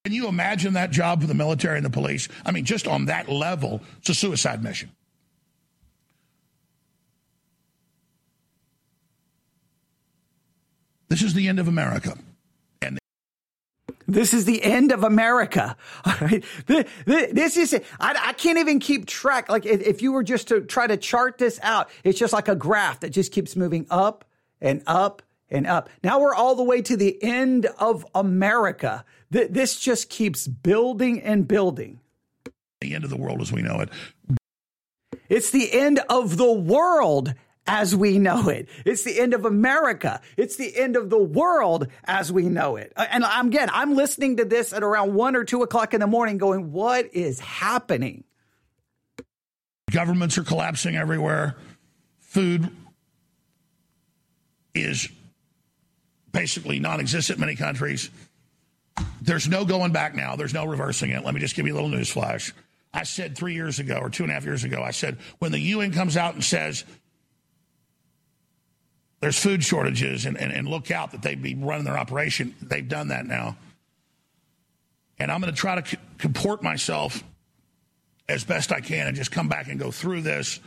[0.04, 2.28] Can you imagine that job for the military and the police?
[2.46, 4.90] I mean, just on that level, it's a suicide mission.
[11.08, 12.16] This is the end of America.
[12.82, 12.98] And
[14.06, 15.76] this is the end of America.
[16.04, 16.44] All right.
[16.66, 19.48] This is, I, I can't even keep track.
[19.48, 22.54] Like if you were just to try to chart this out, it's just like a
[22.54, 24.24] graph that just keeps moving up
[24.60, 25.88] and up and up.
[26.02, 29.04] Now we're all the way to the end of America.
[29.30, 32.00] This just keeps building and building.
[32.80, 33.90] The end of the world as we know it.
[35.28, 37.34] It's the end of the world
[37.68, 38.68] as we know it.
[38.84, 40.20] It's the end of America.
[40.36, 42.92] It's the end of the world as we know it.
[42.96, 46.06] Uh, and again, I'm listening to this at around one or two o'clock in the
[46.06, 48.24] morning going, what is happening?
[49.90, 51.56] Governments are collapsing everywhere.
[52.20, 52.70] Food
[54.74, 55.08] is
[56.32, 58.10] basically non existent in many countries.
[59.20, 60.36] There's no going back now.
[60.36, 61.24] There's no reversing it.
[61.24, 62.52] Let me just give you a little news flash.
[62.92, 65.52] I said three years ago or two and a half years ago, I said, when
[65.52, 66.84] the UN comes out and says
[69.20, 72.88] there's food shortages and, and, and look out that they'd be running their operation, they've
[72.88, 73.56] done that now.
[75.18, 77.24] And I'm going to try to comport myself
[78.28, 80.60] as best I can and just come back and go through this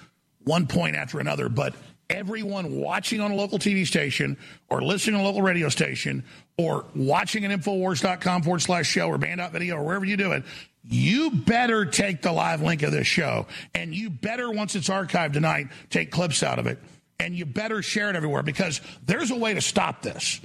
[0.44, 1.48] one point after another.
[1.48, 1.76] But
[2.10, 4.38] everyone watching on a local TV station
[4.70, 6.24] or listening on a local radio station
[6.58, 10.44] or watching an Infowars.com forward slash show or band.video or wherever you do it,
[10.84, 13.46] you better take the live link of this show.
[13.74, 16.80] And you better, once it's archived tonight, take clips out of it.
[17.22, 20.42] And you better share it everywhere because there's a way to stop this.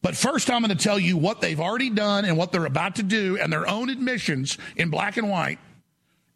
[0.00, 2.94] But first, I'm going to tell you what they've already done and what they're about
[2.96, 5.58] to do and their own admissions in black and white,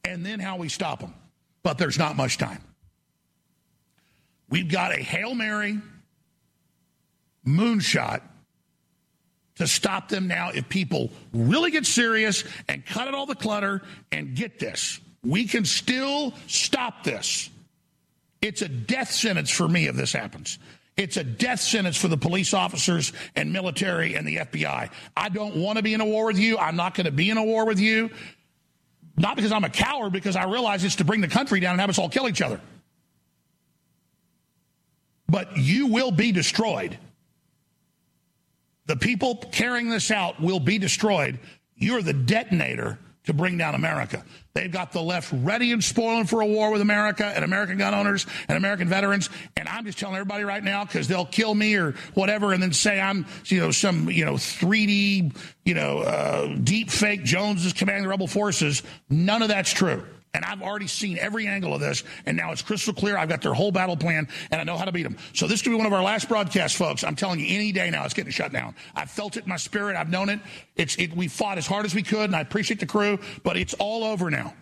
[0.04, 1.14] and then how we stop them.
[1.62, 2.60] But there's not much time.
[4.48, 5.78] We've got a Hail Mary
[7.46, 8.22] moonshot
[9.54, 13.82] to stop them now if people really get serious and cut out all the clutter
[14.10, 15.00] and get this.
[15.22, 17.48] We can still stop this.
[18.42, 20.58] It's a death sentence for me if this happens.
[20.96, 24.90] It's a death sentence for the police officers and military and the FBI.
[25.16, 26.58] I don't want to be in a war with you.
[26.58, 28.10] I'm not going to be in a war with you.
[29.16, 31.80] Not because I'm a coward, because I realize it's to bring the country down and
[31.80, 32.60] have us all kill each other
[35.30, 36.98] but you will be destroyed.
[38.86, 41.38] The people carrying this out will be destroyed.
[41.76, 44.24] You're the detonator to bring down America.
[44.54, 47.94] They've got the left ready and spoiling for a war with America and American gun
[47.94, 49.30] owners and American veterans.
[49.56, 52.72] And I'm just telling everybody right now because they'll kill me or whatever, and then
[52.72, 57.72] say I'm, you know, some, you know, 3D, you know, uh, deep fake Jones is
[57.72, 58.82] commanding the rebel forces.
[59.08, 60.04] None of that's true.
[60.32, 63.18] And I've already seen every angle of this, and now it's crystal clear.
[63.18, 65.16] I've got their whole battle plan, and I know how to beat them.
[65.34, 67.02] So this could be one of our last broadcasts, folks.
[67.02, 68.76] I'm telling you, any day now, it's getting shut down.
[68.94, 69.96] I've felt it in my spirit.
[69.96, 70.38] I've known it.
[70.76, 73.56] It's it, we fought as hard as we could, and I appreciate the crew, but
[73.56, 74.54] it's all over now.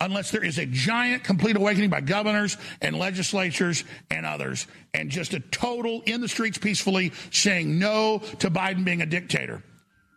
[0.00, 5.34] Unless there is a giant complete awakening by governors and legislatures and others, and just
[5.34, 9.62] a total in the streets peacefully saying no to Biden being a dictator.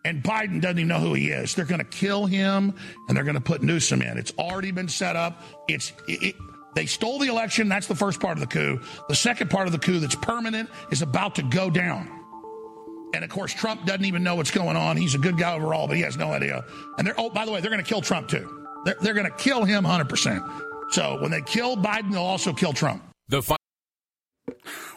[0.08, 1.54] And Biden doesn't even know who he is.
[1.54, 2.74] They're going to kill him
[3.08, 4.18] and they're going to put Newsom in.
[4.18, 5.44] It's already been set up.
[5.68, 6.36] It's it, it,
[6.76, 7.68] they stole the election.
[7.68, 8.80] That's the first part of the coup.
[9.10, 12.10] The second part of the coup that's permanent is about to go down.
[13.14, 14.96] And of course, Trump doesn't even know what's going on.
[14.96, 16.64] He's a good guy overall, but he has no idea.
[16.98, 18.66] And they're, oh, by the way, they're going to kill Trump too.
[18.86, 20.64] They're, they're going to kill him 100%.
[20.92, 23.04] So when they kill Biden, they'll also kill Trump.
[23.28, 23.57] The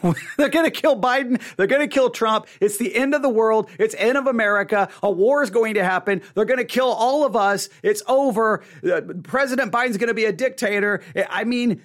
[0.37, 1.41] They're going to kill Biden.
[1.57, 2.47] They're going to kill Trump.
[2.59, 3.69] It's the end of the world.
[3.79, 4.89] It's end of America.
[5.03, 6.21] A war is going to happen.
[6.33, 7.69] They're going to kill all of us.
[7.83, 8.63] It's over.
[8.83, 11.03] Uh, President Biden's going to be a dictator.
[11.29, 11.81] I mean,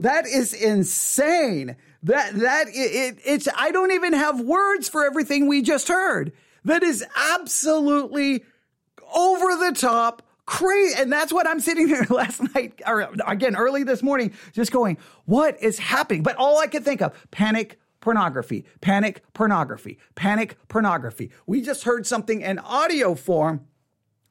[0.00, 1.76] that is insane.
[2.04, 6.32] That that it, it's I don't even have words for everything we just heard.
[6.64, 8.44] That is absolutely
[9.14, 10.94] over the top crazy.
[10.98, 14.96] And that's what I'm sitting there last night, or again, early this morning, just going,
[15.26, 16.22] what is happening?
[16.22, 21.30] But all I could think of, panic, pornography, panic, pornography, panic, pornography.
[21.46, 23.66] We just heard something in audio form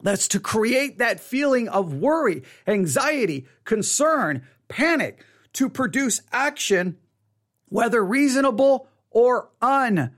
[0.02, 6.98] that's to create that feeling of worry, anxiety, concern, panic, to produce action,
[7.70, 10.16] whether reasonable or unreasonable.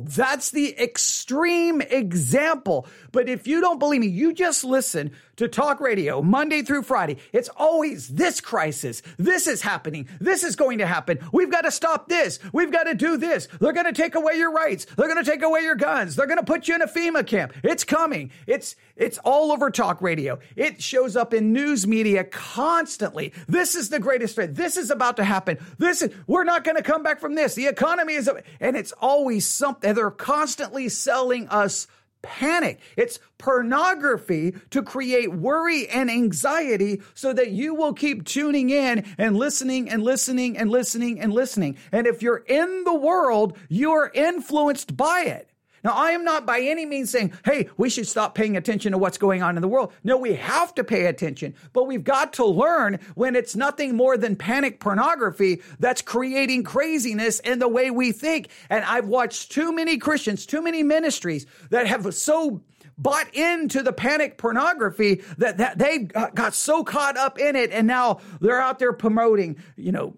[0.00, 2.86] That's the extreme example.
[3.12, 7.16] But if you don't believe me, you just listen to talk radio Monday through Friday.
[7.32, 9.02] It's always this crisis.
[9.16, 10.08] This is happening.
[10.20, 11.18] This is going to happen.
[11.32, 12.38] We've got to stop this.
[12.52, 13.48] We've got to do this.
[13.60, 14.84] They're going to take away your rights.
[14.96, 16.16] They're going to take away your guns.
[16.16, 17.54] They're going to put you in a FEMA camp.
[17.62, 18.30] It's coming.
[18.46, 20.40] It's it's all over talk radio.
[20.56, 23.32] It shows up in news media constantly.
[23.46, 24.56] This is the greatest threat.
[24.56, 25.58] This is about to happen.
[25.78, 27.54] This is we're not going to come back from this.
[27.54, 28.28] The economy is
[28.60, 31.86] and it's always something they're constantly selling us
[32.22, 32.80] panic.
[32.96, 39.36] It's pornography to create worry and anxiety so that you will keep tuning in and
[39.36, 41.78] listening and listening and listening and listening.
[41.92, 45.48] And if you're in the world, you're influenced by it.
[45.84, 48.98] Now, I am not by any means saying, hey, we should stop paying attention to
[48.98, 49.92] what's going on in the world.
[50.04, 54.16] No, we have to pay attention, but we've got to learn when it's nothing more
[54.16, 58.48] than panic pornography that's creating craziness in the way we think.
[58.70, 62.62] And I've watched too many Christians, too many ministries that have so
[62.98, 67.86] bought into the panic pornography that, that they got so caught up in it and
[67.86, 70.16] now they're out there promoting, you know,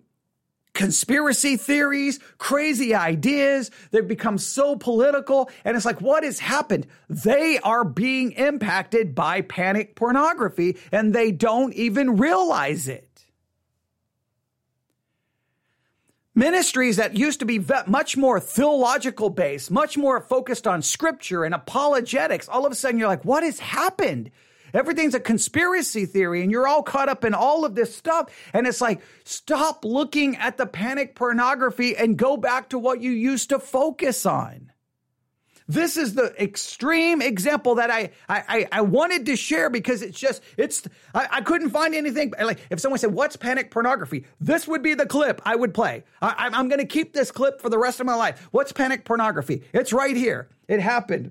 [0.72, 3.70] conspiracy theories, crazy ideas.
[3.90, 5.50] They've become so political.
[5.64, 6.87] And it's like, what has happened?
[7.09, 13.06] They are being impacted by panic pornography and they don't even realize it.
[16.35, 21.54] Ministries that used to be much more theological based, much more focused on scripture and
[21.54, 24.30] apologetics, all of a sudden you're like, what has happened?
[24.74, 28.30] Everything's a conspiracy theory and you're all caught up in all of this stuff.
[28.52, 33.11] And it's like, stop looking at the panic pornography and go back to what you
[33.11, 34.70] used to focus on.
[35.70, 40.42] This is the extreme example that I, I, I wanted to share because it's just,
[40.56, 40.83] it's,
[41.14, 42.33] I, I, couldn't find anything.
[42.42, 44.26] Like, if someone said, What's panic pornography?
[44.40, 46.02] This would be the clip I would play.
[46.20, 48.48] I, I'm going to keep this clip for the rest of my life.
[48.50, 49.62] What's panic pornography?
[49.72, 50.48] It's right here.
[50.66, 51.30] It happened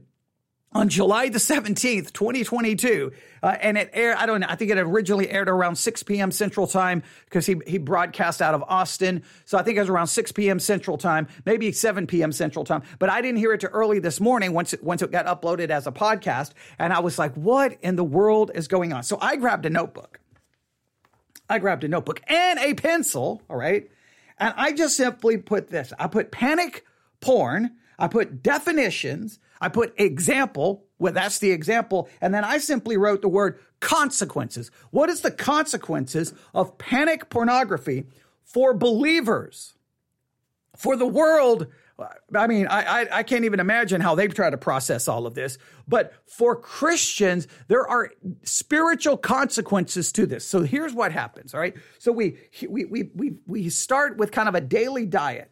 [0.72, 3.12] on July the 17th, 2022.
[3.42, 6.32] Uh, and it aired, I don't know, I think it originally aired around 6 p.m.
[6.32, 9.24] Central Time because he, he broadcast out of Austin.
[9.46, 10.60] So I think it was around 6 p.m.
[10.60, 12.32] Central Time, maybe 7 p.m.
[12.32, 12.84] Central Time.
[13.00, 15.70] But I didn't hear it too early this morning once it, once it got uploaded
[15.70, 16.52] as a podcast.
[16.78, 19.04] And I was like, what in the world is going on?
[19.04, 20.20] So I grabbed a notebook.
[21.50, 23.90] I grabbed a notebook and a pencil, all right?
[24.38, 26.86] And I just simply put this I put panic
[27.22, 32.10] porn, I put definitions, I put example, well, that's the example.
[32.22, 34.72] And then I simply wrote the word consequences.
[34.92, 38.06] What is the consequences of panic pornography
[38.44, 39.74] for believers?
[40.78, 41.68] For the world,
[42.34, 45.36] I mean, I, I, I, can't even imagine how they try to process all of
[45.36, 45.58] this.
[45.88, 48.12] But for Christians, there are
[48.44, 50.46] spiritual consequences to this.
[50.46, 51.54] So here's what happens.
[51.54, 51.76] All right.
[51.98, 55.52] So we we we we, we start with kind of a daily diet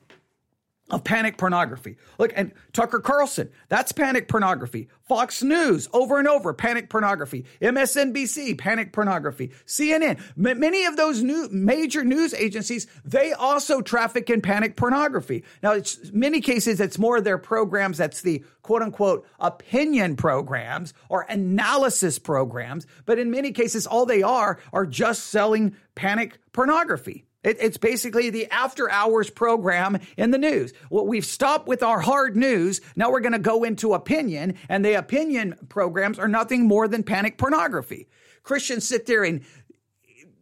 [0.90, 1.98] of panic pornography.
[2.18, 4.88] Look, and Tucker Carlson, that's panic pornography.
[5.08, 7.46] Fox News, over and over, panic pornography.
[7.62, 9.52] MSNBC, panic pornography.
[9.66, 15.44] CNN, m- many of those new major news agencies, they also traffic in panic pornography.
[15.62, 20.94] Now, it's many cases, it's more of their programs that's the quote unquote opinion programs
[21.10, 22.88] or analysis programs.
[23.06, 27.27] But in many cases, all they are are just selling panic pornography.
[27.48, 30.74] It, it's basically the after hours program in the news.
[30.90, 32.82] Well, we've stopped with our hard news.
[32.98, 37.04] Now we're going to go into opinion, and the opinion programs are nothing more than
[37.04, 38.10] panic pornography.
[38.44, 39.46] Christians sit there and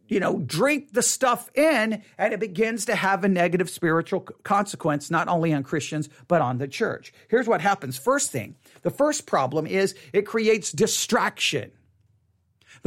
[0.08, 5.10] you know, drink the stuff in, and it begins to have a negative spiritual consequence,
[5.10, 7.12] not only on Christians, but on the church.
[7.28, 7.98] Here's what happens.
[7.98, 11.72] First thing, the first problem is it creates distraction.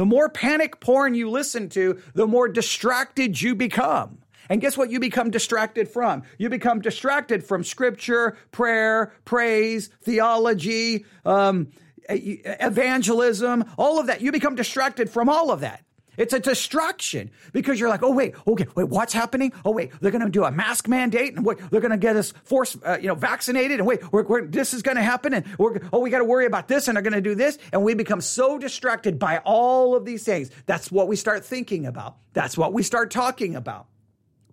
[0.00, 4.16] The more panic porn you listen to, the more distracted you become.
[4.48, 6.22] And guess what you become distracted from?
[6.38, 11.68] You become distracted from scripture, prayer, praise, theology, um,
[12.08, 14.22] evangelism, all of that.
[14.22, 15.84] You become distracted from all of that.
[16.16, 19.52] It's a distraction because you're like, oh wait, okay, wait, what's happening?
[19.64, 22.16] Oh wait, they're going to do a mask mandate, and wait, they're going to get
[22.16, 25.34] us forced, uh, you know, vaccinated, and wait, we're, we're, this is going to happen,
[25.34, 27.58] and we're oh we got to worry about this, and they're going to do this,
[27.72, 30.50] and we become so distracted by all of these things.
[30.66, 32.16] That's what we start thinking about.
[32.32, 33.86] That's what we start talking about.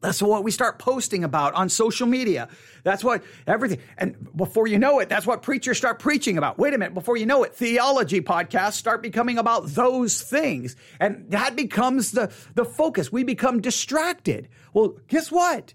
[0.08, 2.48] That's what we start posting about on social media.
[2.84, 3.80] That's what everything.
[3.98, 6.58] And before you know it, that's what preachers start preaching about.
[6.58, 6.94] Wait a minute.
[6.94, 10.78] Before you know it, theology podcasts start becoming about those things.
[11.02, 13.12] And that becomes the, the focus.
[13.12, 14.48] We become distracted.
[14.72, 15.74] Well, guess what?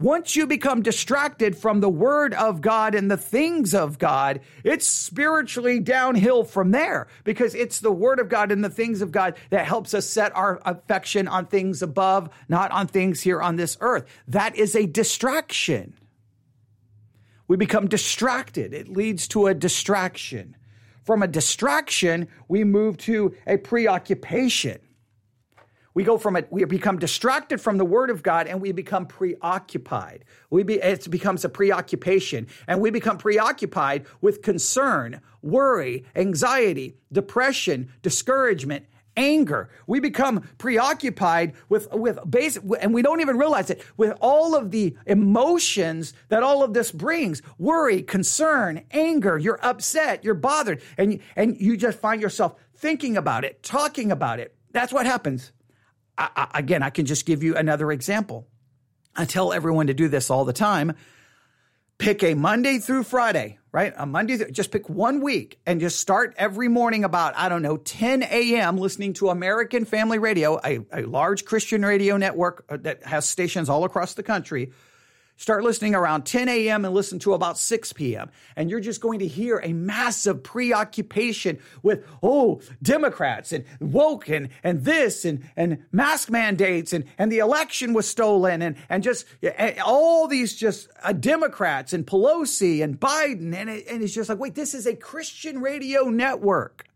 [0.00, 4.86] Once you become distracted from the word of God and the things of God, it's
[4.86, 9.34] spiritually downhill from there because it's the word of God and the things of God
[9.50, 13.76] that helps us set our affection on things above, not on things here on this
[13.80, 14.06] earth.
[14.28, 15.94] That is a distraction.
[17.48, 18.72] We become distracted.
[18.74, 20.56] It leads to a distraction.
[21.02, 24.78] From a distraction, we move to a preoccupation.
[25.98, 29.04] We go from it, we become distracted from the word of God and we become
[29.04, 30.24] preoccupied.
[30.48, 37.90] We be, it becomes a preoccupation and we become preoccupied with concern, worry, anxiety, depression,
[38.00, 39.70] discouragement, anger.
[39.88, 44.70] We become preoccupied with, with basic, and we don't even realize it, with all of
[44.70, 49.36] the emotions that all of this brings worry, concern, anger.
[49.36, 54.38] You're upset, you're bothered, and, and you just find yourself thinking about it, talking about
[54.38, 54.54] it.
[54.70, 55.50] That's what happens.
[56.18, 58.46] I, again, I can just give you another example.
[59.14, 60.94] I tell everyone to do this all the time.
[61.98, 63.92] Pick a Monday through Friday, right?
[63.96, 67.62] A Monday, th- just pick one week and just start every morning about, I don't
[67.62, 68.76] know, 10 a.m.
[68.76, 73.68] listening to American Family Radio, a, a large Christian radio network uh, that has stations
[73.68, 74.72] all across the country.
[75.38, 76.84] Start listening around 10 a.m.
[76.84, 78.28] and listen to about 6 p.m.
[78.56, 84.48] And you're just going to hear a massive preoccupation with, oh, Democrats and woke and,
[84.64, 89.26] and this and, and mask mandates and, and the election was stolen and, and just
[89.40, 93.54] and all these just uh, Democrats and Pelosi and Biden.
[93.54, 96.88] And, it, and it's just like, wait, this is a Christian radio network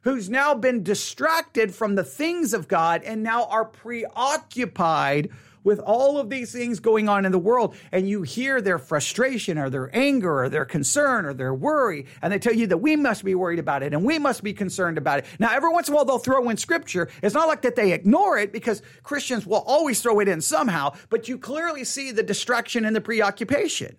[0.00, 5.30] who's now been distracted from the things of God and now are preoccupied
[5.64, 9.58] with all of these things going on in the world and you hear their frustration
[9.58, 12.94] or their anger or their concern or their worry and they tell you that we
[12.94, 15.24] must be worried about it and we must be concerned about it.
[15.38, 17.08] Now, every once in a while they'll throw in scripture.
[17.22, 20.94] It's not like that they ignore it because Christians will always throw it in somehow,
[21.08, 23.96] but you clearly see the distraction and the preoccupation.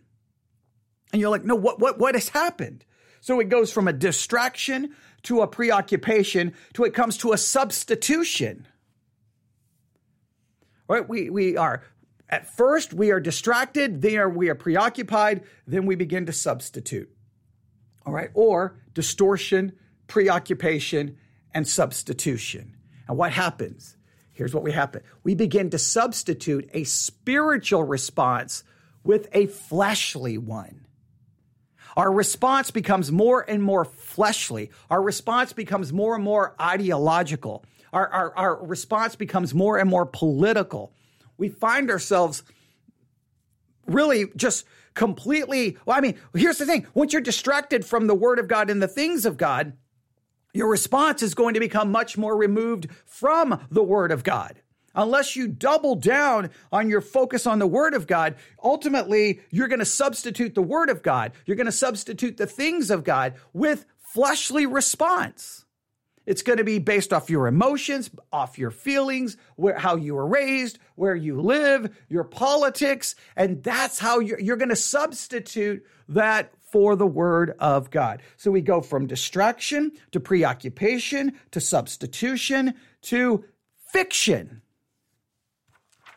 [1.11, 2.85] And you're like, no, what, what, what has happened?
[3.21, 4.93] So it goes from a distraction
[5.23, 8.67] to a preoccupation to it comes to a substitution
[10.87, 11.07] right?
[11.07, 11.83] We, we are,
[12.29, 17.09] at first, we are distracted, then we are preoccupied, then we begin to substitute.
[18.05, 18.29] All right?
[18.33, 19.73] Or distortion,
[20.07, 21.17] preoccupation,
[21.53, 22.75] and substitution.
[23.07, 23.97] And what happens?
[24.33, 25.01] Here's what we happen.
[25.23, 28.63] We begin to substitute a spiritual response
[29.03, 30.85] with a fleshly one.
[31.95, 34.71] Our response becomes more and more fleshly.
[34.89, 37.63] Our response becomes more and more ideological
[37.93, 40.91] our, our, our response becomes more and more political.
[41.37, 42.43] We find ourselves
[43.85, 45.77] really just completely.
[45.85, 48.81] Well, I mean, here's the thing once you're distracted from the word of God and
[48.81, 49.73] the things of God,
[50.53, 54.61] your response is going to become much more removed from the word of God.
[54.95, 59.79] Unless you double down on your focus on the word of God, ultimately you're going
[59.79, 61.33] to substitute the word of God.
[61.45, 65.64] You're going to substitute the things of God with fleshly response.
[66.25, 70.27] It's going to be based off your emotions, off your feelings, where, how you were
[70.27, 73.15] raised, where you live, your politics.
[73.35, 78.21] And that's how you're, you're going to substitute that for the word of God.
[78.37, 82.73] So we go from distraction to preoccupation to substitution
[83.03, 83.45] to
[83.91, 84.61] fiction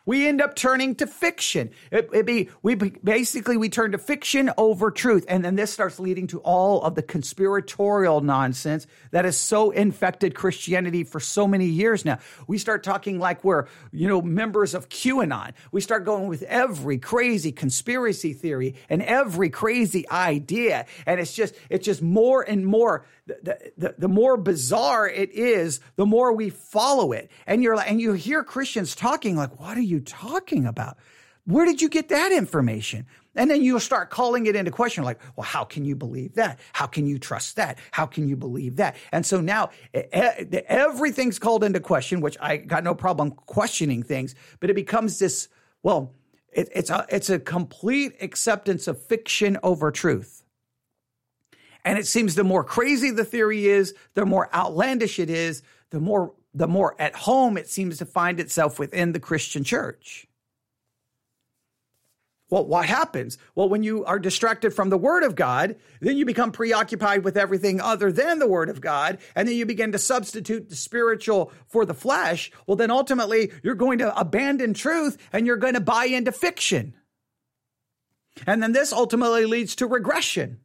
[0.09, 1.69] we end up turning to fiction.
[1.91, 5.99] It, it be we basically we turn to fiction over truth, and then this starts
[5.99, 11.67] leading to all of the conspiratorial nonsense that has so infected Christianity for so many
[11.67, 12.17] years now.
[12.47, 15.51] We start talking like we're you know members of QAnon.
[15.71, 21.53] We start going with every crazy conspiracy theory and every crazy idea, and it's just
[21.69, 23.05] it's just more and more
[23.41, 27.29] the, the, the more bizarre it is, the more we follow it.
[27.47, 30.97] And you're like, and you hear Christians talking like, what are you talking about?
[31.45, 33.07] Where did you get that information?
[33.35, 36.59] And then you'll start calling it into question, like, well, how can you believe that?
[36.73, 37.79] How can you trust that?
[37.91, 38.95] How can you believe that?
[39.11, 44.69] And so now everything's called into question, which I got no problem questioning things, but
[44.69, 45.47] it becomes this,
[45.81, 46.13] well,
[46.51, 50.38] it, it's a, it's a complete acceptance of fiction over truth.
[51.85, 55.99] And it seems the more crazy the theory is, the more outlandish it is, the
[55.99, 60.27] more the more at home it seems to find itself within the Christian church.
[62.49, 63.37] Well, what happens?
[63.53, 67.37] Well, when you are distracted from the Word of God, then you become preoccupied with
[67.37, 71.51] everything other than the Word of God, and then you begin to substitute the spiritual
[71.67, 72.51] for the flesh.
[72.65, 76.95] Well, then ultimately, you're going to abandon truth and you're going to buy into fiction.
[78.47, 80.59] And then this ultimately leads to regression.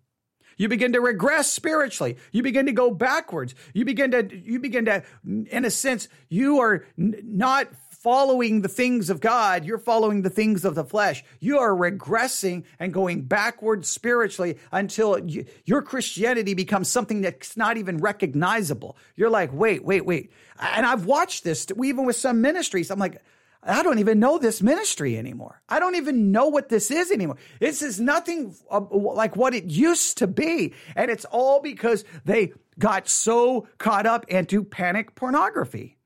[0.57, 2.17] You begin to regress spiritually.
[2.33, 3.55] You begin to go backwards.
[3.73, 7.69] You begin to, you begin to, in a sense, you are n- not
[8.05, 9.65] following the things of God.
[9.65, 11.25] You're following the things of the flesh.
[11.41, 17.79] You are regressing and going backwards spiritually until you, your Christianity becomes something that's not
[17.79, 18.99] even recognizable.
[19.17, 20.33] You're like, wait, wait, wait.
[20.61, 22.91] And I've watched this even with some ministries.
[22.91, 23.23] I'm like,
[23.67, 25.63] I don't even know this ministry anymore.
[25.69, 27.37] I don't even know what this is anymore.
[27.61, 30.75] This is nothing like what it used to be.
[30.95, 35.97] And it's all because they got so caught up into panic pornography.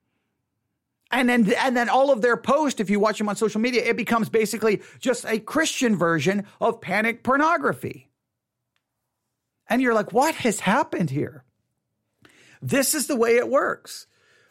[1.11, 3.83] And then, and then all of their posts, if you watch them on social media,
[3.83, 8.09] it becomes basically just a Christian version of panic pornography.
[9.69, 11.45] And you're like, what has happened here?
[12.61, 14.07] This is the way it works,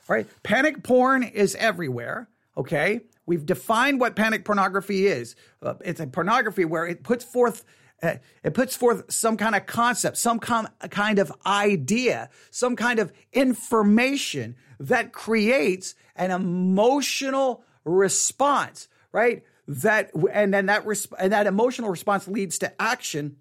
[0.07, 0.27] right?
[0.43, 2.27] Panic porn is everywhere.
[2.57, 3.01] Okay.
[3.25, 5.35] We've defined what panic pornography is.
[5.61, 7.63] Uh, it's a pornography where it puts forth
[8.01, 12.99] uh, it puts forth some kind of concept, some com- kind of idea, some kind
[12.99, 19.43] of information that creates an emotional response, right?
[19.67, 23.37] That and then that resp- and that emotional response leads to action,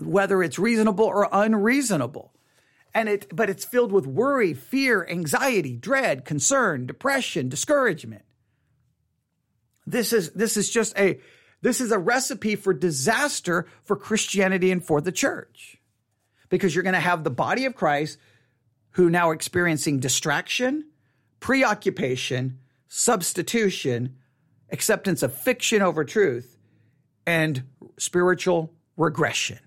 [0.00, 2.34] whether it's reasonable or unreasonable.
[2.94, 8.24] And it but it's filled with worry, fear, anxiety, dread, concern, depression, discouragement.
[9.86, 11.18] This is this is just a
[11.62, 15.78] This is a recipe for disaster for Christianity and for the church.
[16.48, 18.18] Because you're going to have the body of Christ
[18.92, 20.84] who now experiencing distraction,
[21.40, 24.16] preoccupation, substitution,
[24.70, 26.58] acceptance of fiction over truth,
[27.26, 27.62] and
[27.96, 29.60] spiritual regression.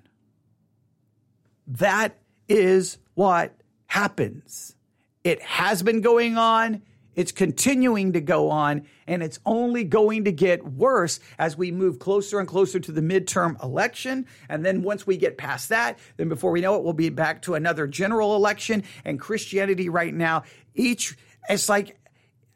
[1.65, 2.17] That
[2.47, 3.53] is what
[3.87, 4.75] happens.
[5.23, 6.81] It has been going on.
[7.15, 11.97] It's continuing to go on, and it's only going to get worse as we move
[11.97, 14.25] closer and closer to the midterm election.
[14.49, 17.43] And then once we get past that, then before we know it, we'll be back
[17.43, 18.83] to another general election.
[19.05, 20.43] And Christianity right now,
[20.73, 21.17] each,
[21.47, 21.97] it's like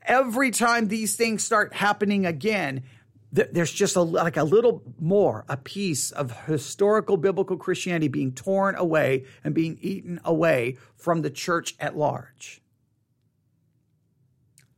[0.02, 2.84] every time these things start happening again,
[3.32, 8.76] there's just a, like a little more, a piece of historical biblical Christianity being torn
[8.76, 12.62] away and being eaten away from the church at large.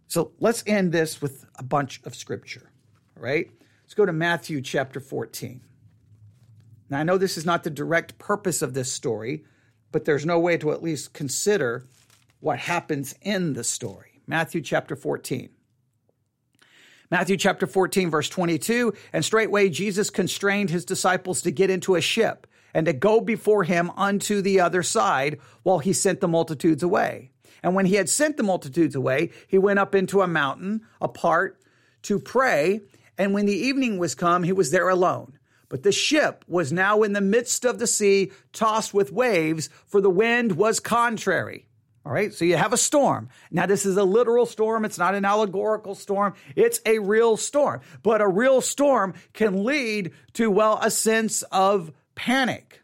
[0.07, 2.69] So let's end this with a bunch of scripture.
[3.15, 3.49] All right?
[3.83, 5.61] Let's go to Matthew chapter 14.
[6.89, 9.45] Now, I know this is not the direct purpose of this story,
[9.93, 11.85] but there's no way to at least consider
[12.41, 14.21] what happens in the story.
[14.27, 15.49] Matthew chapter 14.
[17.11, 18.93] Matthew chapter 14, verse 22.
[19.11, 23.65] And straightway Jesus constrained his disciples to get into a ship and to go before
[23.65, 27.31] him unto the other side while he sent the multitudes away.
[27.61, 31.61] And when he had sent the multitudes away, he went up into a mountain apart
[32.03, 32.79] to pray.
[33.17, 35.37] And when the evening was come, he was there alone.
[35.67, 39.99] But the ship was now in the midst of the sea, tossed with waves, for
[39.99, 41.67] the wind was contrary.
[42.03, 43.29] All right, so you have a storm.
[43.51, 44.85] Now, this is a literal storm.
[44.85, 46.33] It's not an allegorical storm.
[46.55, 47.81] It's a real storm.
[48.01, 52.81] But a real storm can lead to, well, a sense of panic.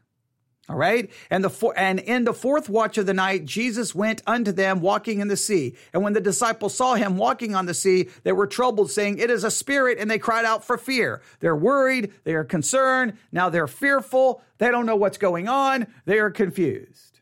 [0.70, 1.10] All right.
[1.30, 5.22] And the and in the fourth watch of the night, Jesus went unto them walking
[5.22, 5.78] in the sea.
[5.94, 9.32] And when the disciples saw him walking on the sea, they were troubled, saying, It
[9.32, 9.98] is a spirit.
[9.98, 11.22] And they cried out for fear.
[11.40, 12.12] They're worried.
[12.26, 13.18] They are concerned.
[13.32, 14.42] Now they're fearful.
[14.58, 15.88] They don't know what's going on.
[16.06, 17.17] They are confused.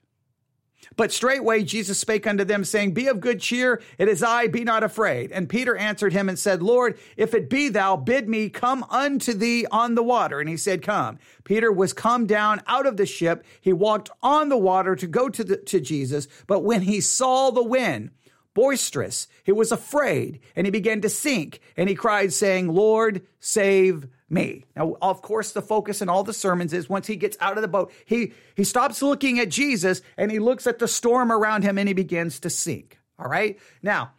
[0.97, 4.63] But straightway Jesus spake unto them, saying, Be of good cheer, it is I, be
[4.63, 5.31] not afraid.
[5.31, 9.33] And Peter answered him and said, Lord, if it be thou, bid me come unto
[9.33, 10.39] thee on the water.
[10.39, 11.19] And he said, Come.
[11.43, 13.45] Peter was come down out of the ship.
[13.59, 16.27] He walked on the water to go to, the, to Jesus.
[16.47, 18.11] But when he saw the wind,
[18.53, 21.59] boisterous, he was afraid, and he began to sink.
[21.75, 24.65] And he cried, saying, Lord, save me.
[24.75, 27.61] Now, of course, the focus in all the sermons is once he gets out of
[27.61, 31.63] the boat, he, he stops looking at Jesus and he looks at the storm around
[31.63, 32.99] him and he begins to sink.
[33.19, 33.59] All right.
[33.83, 34.11] Now,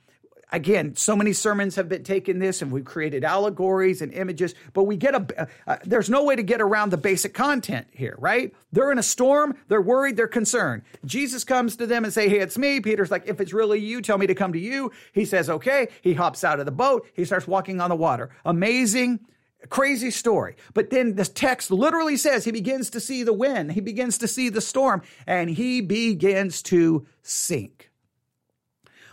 [0.52, 4.84] again, so many sermons have been taken this and we've created allegories and images, but
[4.84, 8.54] we get a, uh, there's no way to get around the basic content here, right?
[8.72, 9.56] They're in a storm.
[9.66, 10.16] They're worried.
[10.16, 10.82] They're concerned.
[11.04, 12.80] Jesus comes to them and say, Hey, it's me.
[12.80, 14.92] Peter's like, if it's really you, tell me to come to you.
[15.12, 15.88] He says, okay.
[16.00, 17.08] He hops out of the boat.
[17.14, 18.30] He starts walking on the water.
[18.44, 19.20] Amazing
[19.68, 20.56] crazy story.
[20.74, 24.28] But then the text literally says he begins to see the wind, he begins to
[24.28, 27.90] see the storm, and he begins to sink.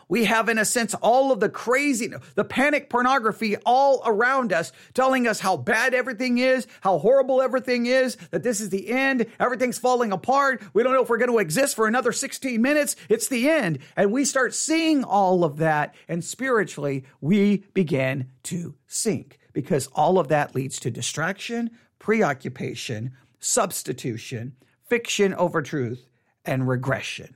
[0.10, 4.72] We have, in a sense, all of the crazy, the panic pornography all around us,
[4.94, 9.26] telling us how bad everything is, how horrible everything is, that this is the end,
[9.40, 10.62] everything's falling apart.
[10.74, 12.96] We don't know if we're going to exist for another 16 minutes.
[13.10, 13.80] It's the end.
[13.96, 20.20] And we start seeing all of that, and spiritually, we begin to sink because all
[20.20, 24.56] of that leads to distraction, preoccupation, substitution,
[24.88, 26.08] fiction over truth,
[26.46, 27.36] and regression.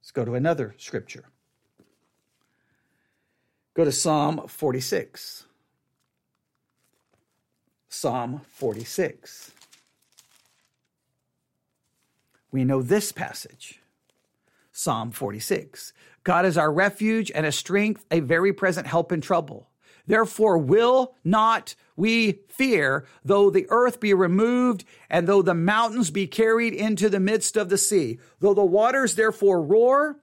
[0.00, 1.24] Let's go to another scripture.
[3.74, 5.44] Go to Psalm 46.
[7.88, 9.52] Psalm 46.
[12.52, 13.80] We know this passage.
[14.72, 15.92] Psalm 46.
[16.24, 19.69] God is our refuge and a strength, a very present help in trouble.
[20.10, 26.26] Therefore, will not we fear, though the earth be removed, and though the mountains be
[26.26, 30.16] carried into the midst of the sea, though the waters therefore roar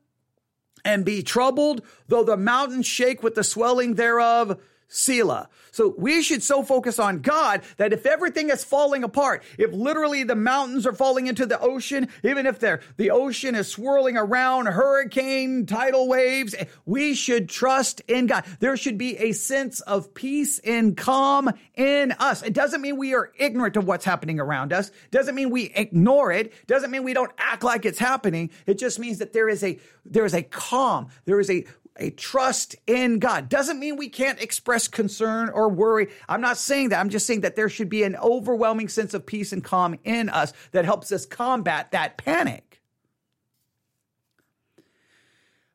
[0.83, 4.59] and be troubled, though the mountains shake with the swelling thereof.
[4.87, 5.49] Selah.
[5.71, 10.23] So we should so focus on God that if everything is falling apart, if literally
[10.23, 14.67] the mountains are falling into the ocean, even if they're, the ocean is swirling around,
[14.67, 18.45] hurricane, tidal waves, we should trust in God.
[18.59, 22.41] There should be a sense of peace and calm in us.
[22.41, 24.87] It doesn't mean we are ignorant of what's happening around us.
[24.87, 26.53] It Doesn't mean we ignore it.
[26.67, 28.51] Doesn't mean we don't act like it's happening.
[28.65, 31.09] It just means that there is a, there is a calm.
[31.25, 31.65] There is a
[31.99, 33.49] a trust in God.
[33.49, 36.07] Doesn't mean we can't express concern or worry.
[36.27, 36.99] I'm not saying that.
[36.99, 40.29] I'm just saying that there should be an overwhelming sense of peace and calm in
[40.29, 42.67] us that helps us combat that panic.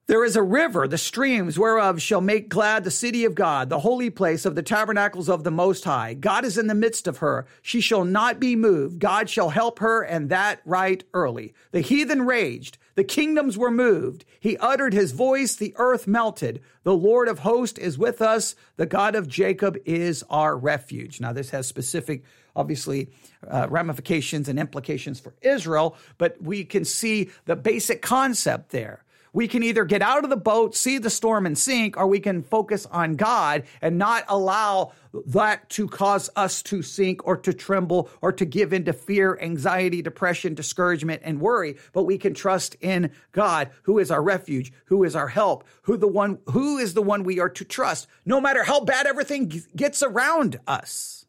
[0.08, 3.78] There is a river, the streams whereof shall make glad the city of God, the
[3.78, 6.14] holy place of the tabernacles of the Most High.
[6.14, 7.46] God is in the midst of her.
[7.62, 8.98] She shall not be moved.
[8.98, 11.54] God shall help her, and that right early.
[11.70, 12.78] The heathen raged.
[12.95, 14.24] The kingdoms were moved.
[14.38, 15.55] He uttered his voice.
[15.55, 16.61] The earth melted.
[16.82, 18.55] The Lord of hosts is with us.
[18.76, 21.20] The God of Jacob is our refuge.
[21.20, 22.24] Now, this has specific,
[22.55, 23.09] obviously,
[23.49, 29.05] uh, ramifications and implications for Israel, but we can see the basic concept there.
[29.35, 32.20] We can either get out of the boat, see the storm and sink, or we
[32.20, 34.93] can focus on God and not allow
[35.26, 40.03] that to cause us to sink or to tremble or to give into fear, anxiety,
[40.03, 41.76] depression, discouragement, and worry.
[41.95, 45.97] But we can trust in God, who is our refuge, who is our help, who
[45.97, 49.62] the one, who is the one we are to trust, no matter how bad everything
[49.74, 51.24] gets around us.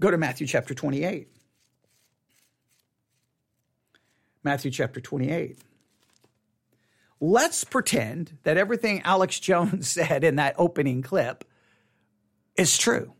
[0.00, 1.37] Go to Matthew chapter 28.
[4.42, 5.58] Matthew chapter 28.
[7.20, 11.44] Let's pretend that everything Alex Jones said in that opening clip
[12.56, 13.12] is true.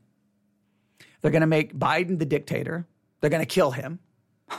[1.21, 2.87] They're going to make Biden the dictator.
[3.21, 3.99] They're going to kill him.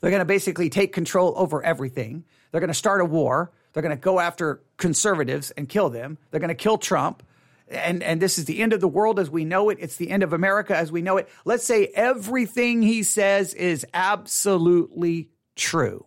[0.00, 2.24] They're going to basically take control over everything.
[2.50, 3.52] They're going to start a war.
[3.72, 6.16] They're going to go after conservatives and kill them.
[6.30, 7.22] They're going to kill Trump.
[7.68, 9.78] And, and this is the end of the world as we know it.
[9.80, 11.28] It's the end of America as we know it.
[11.44, 16.06] Let's say everything he says is absolutely true.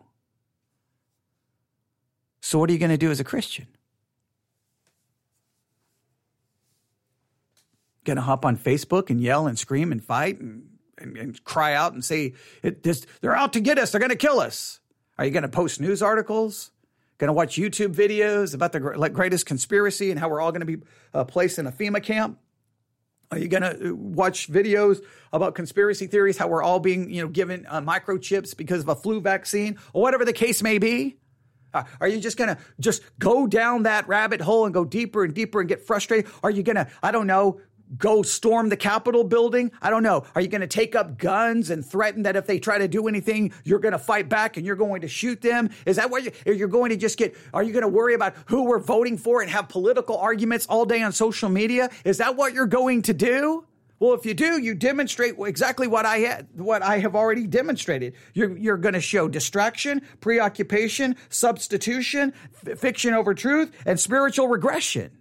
[2.42, 3.68] So, what are you going to do as a Christian?
[8.04, 10.66] Going to hop on Facebook and yell and scream and fight and,
[10.98, 14.40] and, and cry out and say, they're out to get us, they're going to kill
[14.40, 14.82] us?
[15.18, 16.72] Are you going to post news articles?
[17.18, 20.78] Going to watch YouTube videos about the greatest conspiracy and how we're all going to
[20.78, 20.84] be
[21.14, 22.40] uh, placed in a FEMA camp?
[23.32, 27.22] Are you going to uh, watch videos about conspiracy theories, how we're all being, you
[27.22, 31.18] know, given uh, microchips because of a flu vaccine or whatever the case may be?
[31.74, 35.24] Uh, are you just going to just go down that rabbit hole and go deeper
[35.24, 36.32] and deeper and get frustrated?
[36.44, 37.60] Are you going to, I don't know,
[37.98, 39.72] go storm the Capitol building?
[39.82, 40.26] I don't know.
[40.36, 43.08] Are you going to take up guns and threaten that if they try to do
[43.08, 45.70] anything, you're going to fight back and you're going to shoot them?
[45.86, 47.36] Is that what you, you're going to just get?
[47.54, 50.86] Are you going to worry about who we're voting for and have political arguments all
[50.86, 51.90] day on social media?
[52.04, 53.66] Is that what you're going to do?
[54.00, 58.16] Well, if you do, you demonstrate exactly what I what I have already demonstrated.
[58.34, 62.34] You're, you're going to show distraction, preoccupation, substitution,
[62.68, 65.12] f- fiction over truth, and spiritual regression.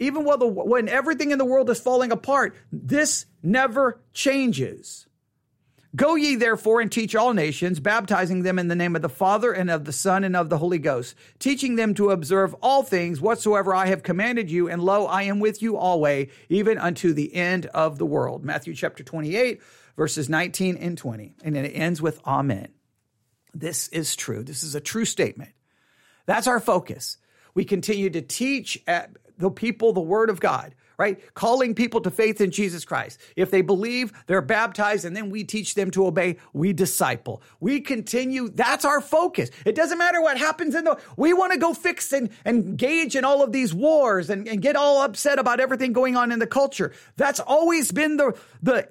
[0.00, 5.06] Even while the, when everything in the world is falling apart, this never changes.
[5.94, 9.52] Go ye therefore and teach all nations, baptizing them in the name of the Father
[9.52, 13.20] and of the Son and of the Holy Ghost, teaching them to observe all things
[13.20, 14.68] whatsoever I have commanded you.
[14.68, 18.44] And lo, I am with you always, even unto the end of the world.
[18.44, 19.60] Matthew chapter 28,
[19.96, 21.34] verses 19 and 20.
[21.42, 22.68] And then it ends with Amen.
[23.52, 24.44] This is true.
[24.44, 25.50] This is a true statement.
[26.24, 27.18] That's our focus.
[27.52, 28.80] We continue to teach
[29.40, 31.18] the people the word of God right?
[31.32, 33.18] Calling people to faith in Jesus Christ.
[33.34, 37.42] If they believe, they're baptized, and then we teach them to obey, we disciple.
[37.58, 38.50] We continue.
[38.50, 39.50] That's our focus.
[39.64, 43.24] It doesn't matter what happens in the, we want to go fix and, engage in
[43.24, 46.46] all of these wars and, and get all upset about everything going on in the
[46.46, 46.92] culture.
[47.16, 48.86] That's always been the, the,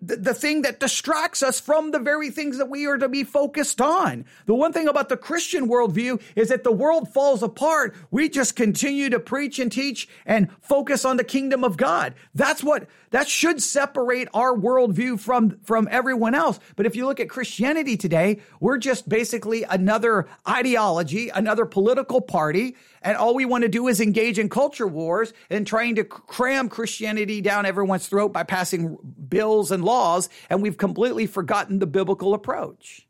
[0.00, 3.24] the, the thing that distracts us from the very things that we are to be
[3.24, 4.24] focused on.
[4.46, 7.94] The one thing about the Christian worldview is that the world falls apart.
[8.10, 12.14] We just continue to preach and teach and focus on the kingdom of God.
[12.34, 16.58] That's what, that should separate our worldview from, from everyone else.
[16.76, 22.76] But if you look at Christianity today, we're just basically another ideology, another political party.
[23.02, 26.68] And all we want to do is engage in culture wars and trying to cram
[26.68, 28.98] Christianity down everyone's throat by passing
[29.28, 30.28] bills and laws.
[30.50, 33.06] And we've completely forgotten the biblical approach.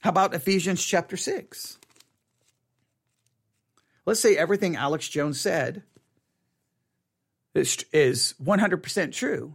[0.00, 1.78] How about Ephesians chapter 6?
[4.04, 5.84] Let's say everything Alex Jones said
[7.54, 9.54] is, is 100% true.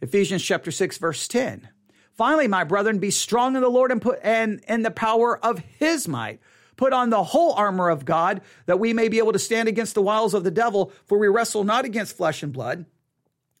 [0.00, 1.68] Ephesians chapter 6 verse 10.
[2.12, 5.58] Finally, my brethren, be strong in the Lord and put and in the power of
[5.78, 6.40] his might.
[6.76, 9.94] Put on the whole armor of God that we may be able to stand against
[9.94, 12.86] the wiles of the devil, for we wrestle not against flesh and blood,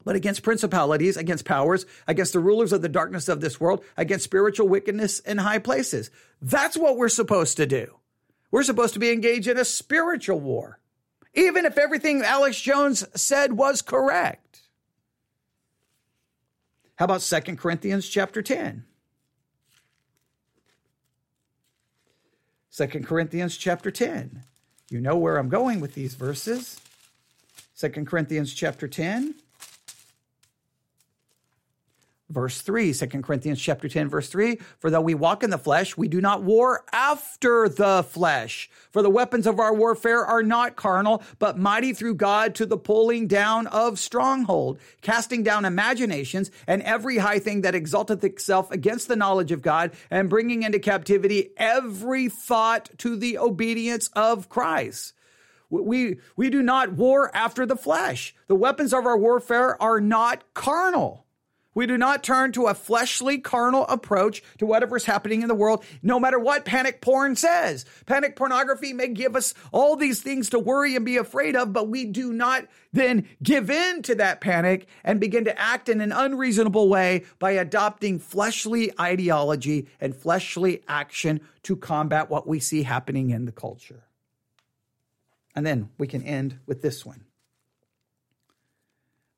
[0.04, 4.24] but against principalities, against powers, against the rulers of the darkness of this world, against
[4.24, 6.10] spiritual wickedness in high places.
[6.40, 7.96] That's what we're supposed to do.
[8.50, 10.78] We're supposed to be engaged in a spiritual war
[11.36, 14.62] even if everything Alex Jones said was correct.
[16.96, 18.84] How about 2 Corinthians chapter 10?
[22.74, 24.42] 2 Corinthians chapter 10.
[24.88, 26.80] You know where I'm going with these verses.
[27.78, 29.34] 2 Corinthians chapter 10.
[32.28, 35.96] Verse 3, 2 Corinthians chapter 10, verse 3, for though we walk in the flesh,
[35.96, 38.68] we do not war after the flesh.
[38.90, 42.76] For the weapons of our warfare are not carnal, but mighty through God to the
[42.76, 49.06] pulling down of stronghold, casting down imaginations and every high thing that exalteth itself against
[49.06, 55.12] the knowledge of God, and bringing into captivity every thought to the obedience of Christ.
[55.70, 58.34] We, we do not war after the flesh.
[58.48, 61.25] The weapons of our warfare are not carnal.
[61.76, 65.84] We do not turn to a fleshly, carnal approach to whatever's happening in the world,
[66.02, 67.84] no matter what panic porn says.
[68.06, 71.90] Panic pornography may give us all these things to worry and be afraid of, but
[71.90, 76.12] we do not then give in to that panic and begin to act in an
[76.12, 83.28] unreasonable way by adopting fleshly ideology and fleshly action to combat what we see happening
[83.28, 84.04] in the culture.
[85.54, 87.24] And then we can end with this one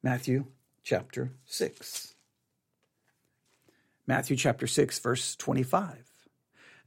[0.04, 0.44] Matthew
[0.84, 2.14] chapter 6.
[4.08, 6.10] Matthew chapter 6, verse 25.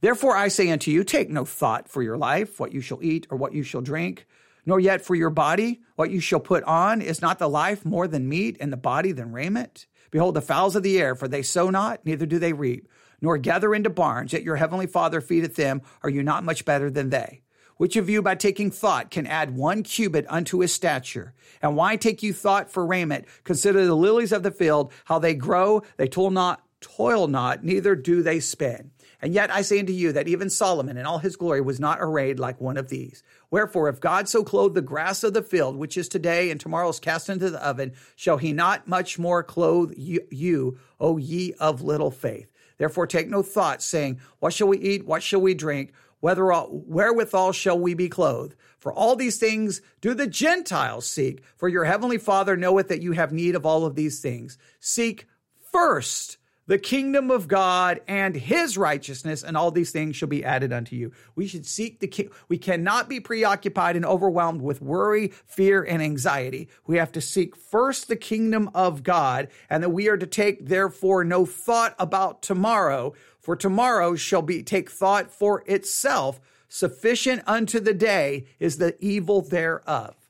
[0.00, 3.28] Therefore I say unto you, take no thought for your life, what you shall eat
[3.30, 4.26] or what you shall drink,
[4.66, 7.00] nor yet for your body, what you shall put on.
[7.00, 9.86] Is not the life more than meat, and the body than raiment?
[10.10, 12.88] Behold, the fowls of the air, for they sow not, neither do they reap,
[13.20, 15.80] nor gather into barns, yet your heavenly Father feedeth them.
[16.02, 17.42] Are you not much better than they?
[17.76, 21.34] Which of you, by taking thought, can add one cubit unto his stature?
[21.60, 23.26] And why take you thought for raiment?
[23.44, 27.94] Consider the lilies of the field, how they grow, they toil not toil not, neither
[27.94, 28.90] do they spin.
[29.22, 31.98] And yet I say unto you that even Solomon in all his glory was not
[32.00, 33.22] arrayed like one of these.
[33.50, 36.88] Wherefore, if God so clothe the grass of the field, which is today and tomorrow
[36.88, 41.82] is cast into the oven, shall he not much more clothe you, O ye of
[41.82, 42.50] little faith?
[42.78, 45.06] Therefore, take no thought, saying, What shall we eat?
[45.06, 45.92] What shall we drink?
[46.18, 48.56] Whether wherewithal shall we be clothed?
[48.80, 53.12] For all these things do the Gentiles seek, for your heavenly Father knoweth that you
[53.12, 54.58] have need of all of these things.
[54.80, 55.28] Seek
[55.70, 60.72] first the kingdom of God and his righteousness, and all these things shall be added
[60.72, 61.12] unto you.
[61.34, 62.30] We should seek the king.
[62.48, 66.68] We cannot be preoccupied and overwhelmed with worry, fear, and anxiety.
[66.86, 70.66] We have to seek first the kingdom of God, and that we are to take,
[70.66, 76.40] therefore, no thought about tomorrow, for tomorrow shall be take thought for itself.
[76.68, 80.21] Sufficient unto the day is the evil thereof.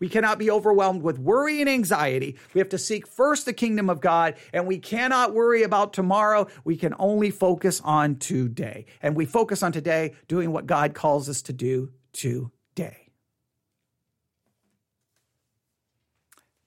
[0.00, 2.38] We cannot be overwhelmed with worry and anxiety.
[2.54, 6.48] We have to seek first the kingdom of God, and we cannot worry about tomorrow.
[6.64, 8.86] We can only focus on today.
[9.02, 13.10] And we focus on today doing what God calls us to do today.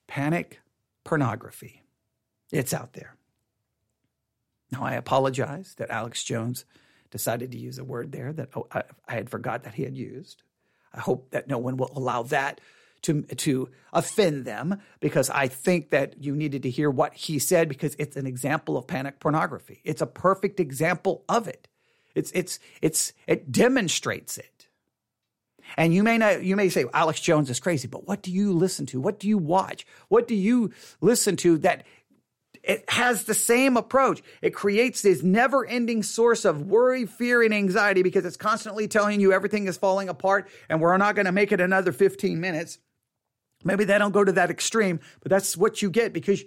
[0.05, 0.61] Panic
[1.03, 1.81] pornography.
[2.51, 3.15] It's out there.
[4.71, 6.65] Now, I apologize that Alex Jones
[7.09, 9.97] decided to use a word there that oh, I, I had forgot that he had
[9.97, 10.43] used.
[10.93, 12.61] I hope that no one will allow that
[13.03, 17.69] to to offend them because I think that you needed to hear what he said
[17.69, 19.81] because it's an example of panic pornography.
[19.83, 21.67] It's a perfect example of it.
[22.15, 24.67] It's it's it's it demonstrates it.
[25.77, 28.53] And you may not you may say Alex Jones is crazy, but what do you
[28.53, 28.99] listen to?
[28.99, 29.85] What do you watch?
[30.09, 31.83] What do you listen to that
[32.63, 34.23] it has the same approach.
[34.41, 39.19] It creates this never ending source of worry, fear, and anxiety because it's constantly telling
[39.19, 42.79] you everything is falling apart and we're not going to make it another 15 minutes.
[43.63, 46.43] Maybe they don't go to that extreme, but that's what you get because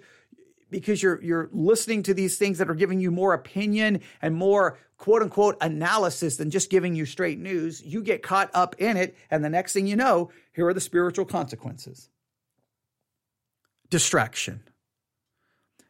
[0.69, 4.77] because you're you're listening to these things that are giving you more opinion and more
[4.97, 7.81] quote unquote analysis than just giving you straight news.
[7.81, 10.81] You get caught up in it, and the next thing you know, here are the
[10.81, 12.09] spiritual consequences.
[13.89, 14.63] Distraction.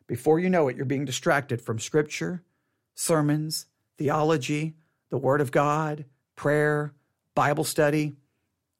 [0.05, 2.43] Before you know it, you're being distracted from scripture,
[2.95, 3.65] sermons,
[3.97, 4.75] theology,
[5.09, 6.05] the word of God,
[6.35, 6.93] prayer,
[7.35, 8.15] Bible study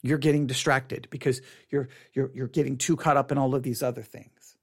[0.07, 3.83] you're getting distracted because you're, you're, you're getting too caught up in all of these
[3.83, 4.55] other things.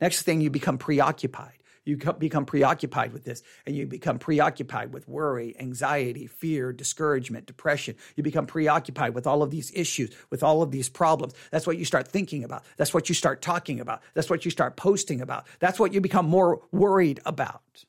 [0.00, 1.62] Next thing, you become preoccupied.
[1.84, 7.96] You become preoccupied with this and you become preoccupied with worry, anxiety, fear, discouragement, depression.
[8.14, 11.34] You become preoccupied with all of these issues, with all of these problems.
[11.50, 12.64] That's what you start thinking about.
[12.76, 14.00] That's what you start talking about.
[14.14, 15.46] That's what you start posting about.
[15.58, 17.84] That's what you become more worried about.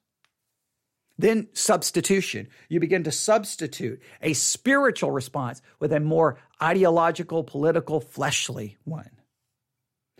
[1.17, 2.47] Then substitution.
[2.69, 9.09] You begin to substitute a spiritual response with a more ideological, political, fleshly one.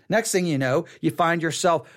[0.09, 1.89] Next thing you know, you find yourself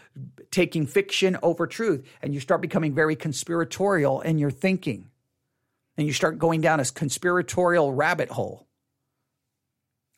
[0.51, 5.11] taking fiction over truth and you start becoming very conspiratorial in your thinking.
[5.99, 8.67] And you start going down a conspiratorial rabbit hole.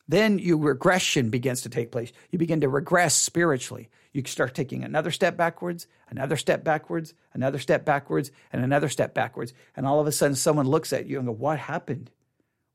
[0.07, 2.11] Then you regression begins to take place.
[2.31, 3.89] You begin to regress spiritually.
[4.11, 9.13] You start taking another step backwards, another step backwards, another step backwards, and another step
[9.13, 9.53] backwards.
[9.75, 12.09] And all of a sudden someone looks at you and go, What happened?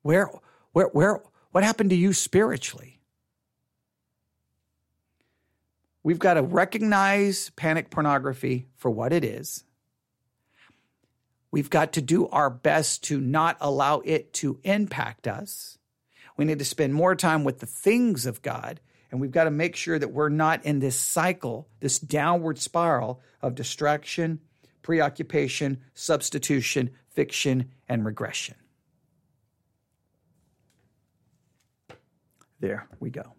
[0.02, 0.30] Where
[0.72, 1.22] where where
[1.54, 2.98] what happened to you spiritually?
[6.02, 9.62] We've got to recognize panic pornography for what it is.
[11.52, 15.78] We've got to do our best to not allow it to impact us.
[16.36, 18.80] We need to spend more time with the things of God,
[19.12, 23.20] and we've got to make sure that we're not in this cycle, this downward spiral
[23.40, 24.40] of distraction,
[24.82, 28.56] preoccupation, substitution, fiction, and regression.
[32.64, 33.34] There we go.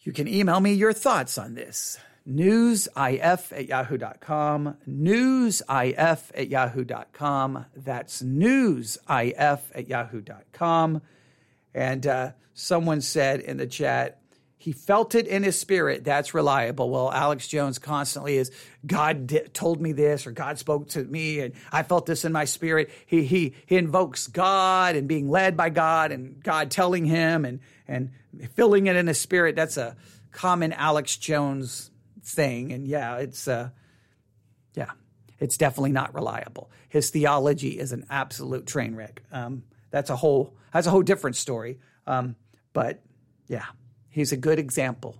[0.00, 1.98] You can email me your thoughts on this.
[2.28, 4.76] Newsif at yahoo.com.
[4.86, 7.64] Newsif at yahoo.com.
[7.74, 8.98] That's newsif
[9.74, 11.00] at yahoo.com.
[11.74, 14.20] And uh, someone said in the chat,
[14.58, 16.02] he felt it in his spirit.
[16.02, 16.88] That's reliable.
[16.88, 18.50] Well, Alex Jones constantly is
[18.86, 22.46] God told me this or God spoke to me and I felt this in my
[22.46, 22.90] spirit.
[23.06, 27.60] He he he invokes God and being led by God and God telling him and
[27.86, 28.12] and
[28.54, 29.56] filling it in his spirit.
[29.56, 29.94] That's a
[30.32, 31.90] common Alex Jones
[32.22, 32.72] thing.
[32.72, 33.70] And yeah, it's uh
[34.74, 34.90] yeah,
[35.38, 36.70] it's definitely not reliable.
[36.88, 39.22] His theology is an absolute train wreck.
[39.30, 41.78] Um, that's a whole that's a whole different story.
[42.06, 42.36] Um,
[42.72, 43.02] but
[43.48, 43.66] yeah.
[44.16, 45.18] He's a good example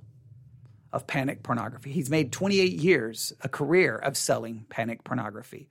[0.90, 1.92] of panic pornography.
[1.92, 5.68] He's made 28 years a career of selling panic pornography.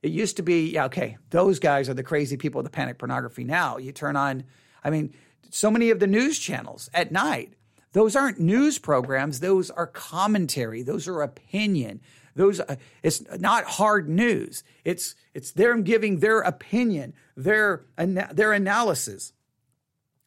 [0.00, 2.98] It used to be, yeah, okay, those guys are the crazy people with the panic
[2.98, 3.42] pornography.
[3.42, 4.44] Now you turn on,
[4.84, 5.12] I mean,
[5.50, 7.54] so many of the news channels at night,
[7.94, 12.00] those aren't news programs, those are commentary, those are opinion.
[12.36, 14.62] Those uh, it's not hard news.
[14.84, 19.32] It's it's them giving their opinion, their their analysis.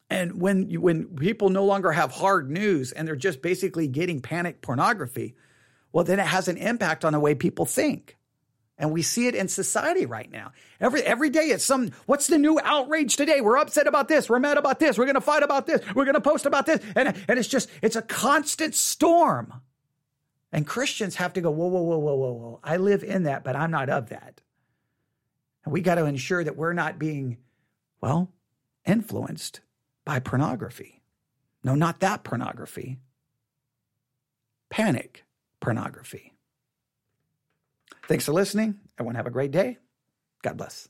[0.09, 4.21] And when you, when people no longer have hard news and they're just basically getting
[4.21, 5.35] panic pornography,
[5.91, 8.17] well, then it has an impact on the way people think.
[8.77, 10.51] And we see it in society right now.
[10.81, 13.39] Every every day it's some what's the new outrage today?
[13.39, 16.19] We're upset about this, we're mad about this, we're gonna fight about this, we're gonna
[16.19, 16.81] post about this.
[16.93, 19.61] And, and it's just it's a constant storm.
[20.51, 22.59] And Christians have to go, whoa, whoa, whoa, whoa, whoa, whoa.
[22.63, 24.41] I live in that, but I'm not of that.
[25.63, 27.37] And we got to ensure that we're not being,
[27.99, 28.31] well,
[28.85, 29.61] influenced
[30.05, 31.01] by pornography.
[31.63, 32.99] No, not that pornography.
[34.69, 35.25] Panic
[35.59, 36.33] pornography.
[38.07, 38.75] Thanks for listening.
[38.99, 39.77] Everyone have a great day.
[40.43, 40.87] God bless.